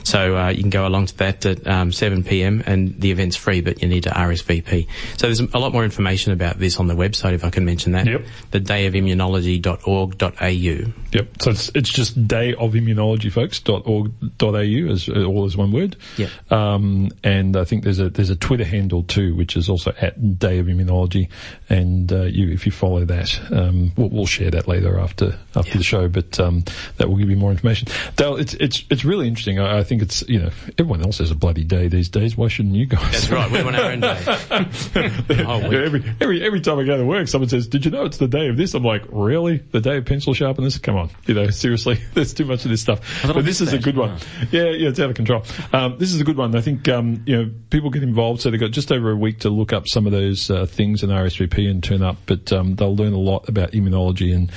[0.04, 2.62] So uh, you can go along to that at um, 7 p.m.
[2.66, 4.86] and the event's free, but you need to RSVP.
[5.16, 7.92] So there's a lot more information about this on the website, if I can mention
[7.92, 8.06] that.
[8.06, 8.24] Yep.
[8.52, 10.92] The dayofimmunology.org.au.
[11.12, 11.42] Yep.
[11.42, 13.60] So it's, it's just day of immunology, folks.
[13.66, 15.96] As uh, all as one word.
[16.16, 16.52] Yep.
[16.52, 20.38] Um, and I think there's a there's a Twitter handle too, which is also at
[20.46, 21.28] Day of Immunology.
[21.68, 25.76] And uh, you, if you follow that, um, we'll, we'll share that later after after
[25.76, 26.08] the show.
[26.08, 26.62] But um,
[26.98, 27.88] that will give you more information.
[28.14, 29.58] Dale, it's it's it's really interesting.
[29.58, 32.36] I, I think it's you know everyone else has a bloody day these days.
[32.36, 33.10] Why shouldn't you guys?
[33.12, 34.16] That's right, we want our own day.
[35.48, 38.04] Oh, Yeah, every, every every time I go to work, someone says, "Did you know
[38.04, 39.58] it's the day of this?" I'm like, "Really?
[39.58, 40.78] The day of pencil sharpeners?
[40.78, 43.78] Come on, you know, seriously, there's too much of this stuff." But this is a
[43.78, 44.18] good one.
[44.50, 45.42] Yeah, yeah, it's out of control.
[45.72, 46.54] Um, this is a good one.
[46.54, 49.40] I think um, you know people get involved, so they've got just over a week
[49.40, 52.16] to look up some of those uh, things in RSVP and turn up.
[52.26, 54.50] But um, they'll learn a lot about immunology and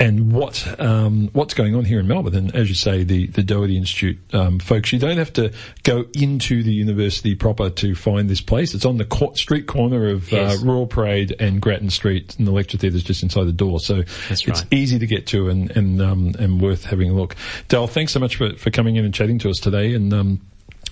[0.00, 2.34] and what um, what's going on here in Melbourne.
[2.34, 5.52] And as you say, the the Doherty Institute um, folks, you don't have to
[5.82, 8.74] go into the university proper to find this place.
[8.74, 10.62] It's on the co- street corner of Yes.
[10.62, 13.80] uh, Royal Parade and Grattan Street, and the lecture theatre is just inside the door.
[13.80, 14.64] So That's it's right.
[14.72, 17.34] easy to get to and and um, and worth having a look.
[17.68, 19.94] Dale, thanks so much for for coming in and chatting to us today.
[19.94, 20.40] And um,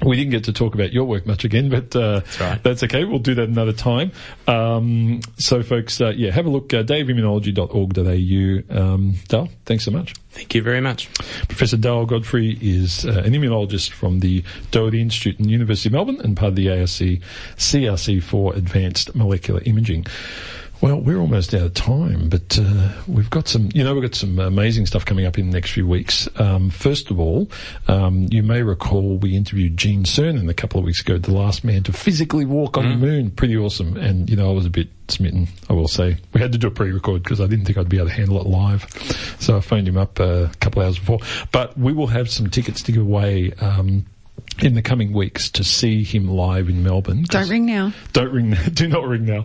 [0.04, 2.82] we didn't get to talk about your work much again, but uh, that's, right.
[2.82, 3.04] okay.
[3.04, 4.12] We'll do that another time.
[4.46, 6.72] Um, so, folks, uh, yeah, have a look.
[6.74, 8.78] Uh, dayofimmunology.org.au.
[8.78, 10.14] Um, Dale, thanks so much.
[10.30, 11.12] Thank you very much.
[11.48, 15.94] Professor Dale Godfrey is uh, an immunologist from the Doherty Institute in the University of
[15.94, 16.88] Melbourne and part of the ARC
[17.56, 20.04] CRC for Advanced Molecular Imaging.
[20.82, 24.14] Well, we're almost out of time, but uh, we've got some, you know, we've got
[24.14, 26.28] some amazing stuff coming up in the next few weeks.
[26.36, 27.50] Um, first of all,
[27.88, 31.64] um, you may recall we interviewed Gene Cernan a couple of weeks ago, the last
[31.64, 33.30] man to physically walk on the moon.
[33.30, 33.96] Pretty awesome.
[33.96, 36.18] And, you know, I was a bit smitten, I will say.
[36.34, 38.38] We had to do a pre-record because I didn't think I'd be able to handle
[38.40, 38.86] it live.
[39.40, 41.20] So I phoned him up uh, a couple of hours before.
[41.52, 43.52] But we will have some tickets to give away.
[43.60, 44.04] Um,
[44.62, 47.24] in the coming weeks to see him live in Melbourne.
[47.28, 47.92] Don't ring now.
[48.12, 48.56] Don't ring.
[48.72, 49.42] Do not ring now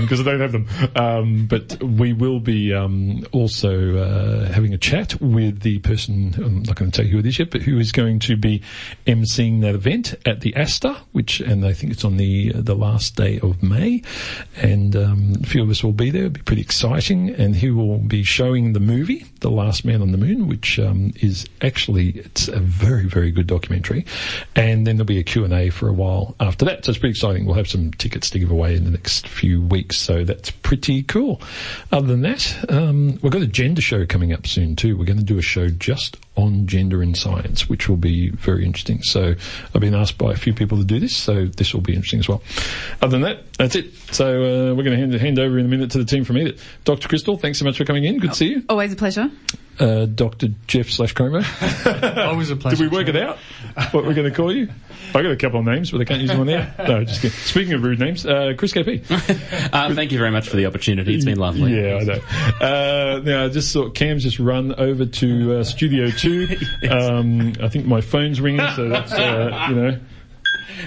[0.00, 0.68] because I don't have them.
[0.96, 6.34] Um, but we will be um, also uh, having a chat with the person.
[6.36, 8.36] I'm not going to tell you who it is yet, but who is going to
[8.36, 8.62] be
[9.06, 13.16] emceeing that event at the Astor, which and I think it's on the the last
[13.16, 14.02] day of May,
[14.56, 16.22] and um, a few of us will be there.
[16.22, 20.12] It'll be pretty exciting, and he will be showing the movie, The Last Man on
[20.12, 24.04] the Moon, which um, is actually it's a very very good documentary
[24.54, 26.84] and then there'll be a Q&A for a while after that.
[26.84, 27.46] So it's pretty exciting.
[27.46, 31.02] We'll have some tickets to give away in the next few weeks, so that's pretty
[31.02, 31.40] cool.
[31.92, 34.96] Other than that, um, we've got a gender show coming up soon too.
[34.96, 38.64] We're going to do a show just on gender in science, which will be very
[38.64, 39.02] interesting.
[39.02, 39.34] So
[39.74, 42.20] I've been asked by a few people to do this, so this will be interesting
[42.20, 42.42] as well.
[43.02, 43.94] Other than that, that's it.
[44.12, 46.38] So uh, we're going to hand, hand over in a minute to the team from
[46.38, 46.64] Edith.
[46.84, 47.08] Dr.
[47.08, 48.18] Crystal, thanks so much for coming in.
[48.18, 48.64] Good to see you.
[48.68, 49.30] Always a pleasure.
[49.78, 50.48] Uh, Dr.
[50.66, 51.42] Jeff slash Chromo.
[52.16, 52.76] Always a pleasure.
[52.76, 53.38] Did we work it out?
[53.92, 54.68] What we're going to call you?
[55.14, 56.72] I got a couple of names, but I can't use them on there.
[56.78, 57.36] No, just kidding.
[57.38, 59.04] Speaking of rude names, uh, Chris KP.
[59.72, 61.14] Uh, thank you very much for the opportunity.
[61.14, 61.74] It's been lovely.
[61.74, 62.20] Yeah, I know.
[62.60, 66.56] Uh, now, I just thought Cam's just run over to uh, Studio 2.
[66.90, 69.98] Um, I think my phone's ringing, so that's, uh, you know.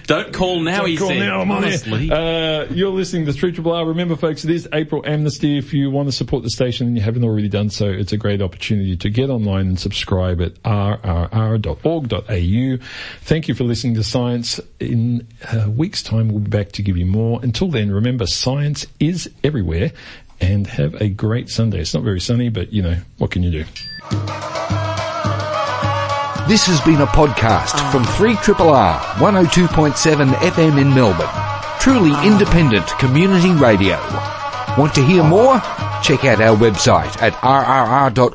[0.08, 1.20] Don't call now, Don't he call said.
[1.20, 2.12] now, I'm on honestly.
[2.12, 3.86] Uh, you're listening to 3 Triple R.
[3.86, 5.58] Remember, folks, it is April Amnesty.
[5.58, 8.18] If you want to support the station and you haven't already done so, it's a
[8.18, 12.78] great opportunity to get online and subscribe at rrr.org.au.
[13.22, 14.60] Thank you for listening to Science.
[14.80, 17.40] In a week's time, we'll be back to give you more.
[17.44, 19.92] Until then, remember, science is everywhere
[20.42, 21.80] and have a great Sunday.
[21.80, 24.93] It's not very sunny, but you know, what can you do?
[26.46, 31.30] This has been a podcast from 3RR 102.7 FM in Melbourne.
[31.80, 32.28] Truly ah.
[32.28, 33.96] independent community radio.
[34.78, 35.62] Want to hear more?
[36.04, 38.34] Check out our website at rrr.org.au.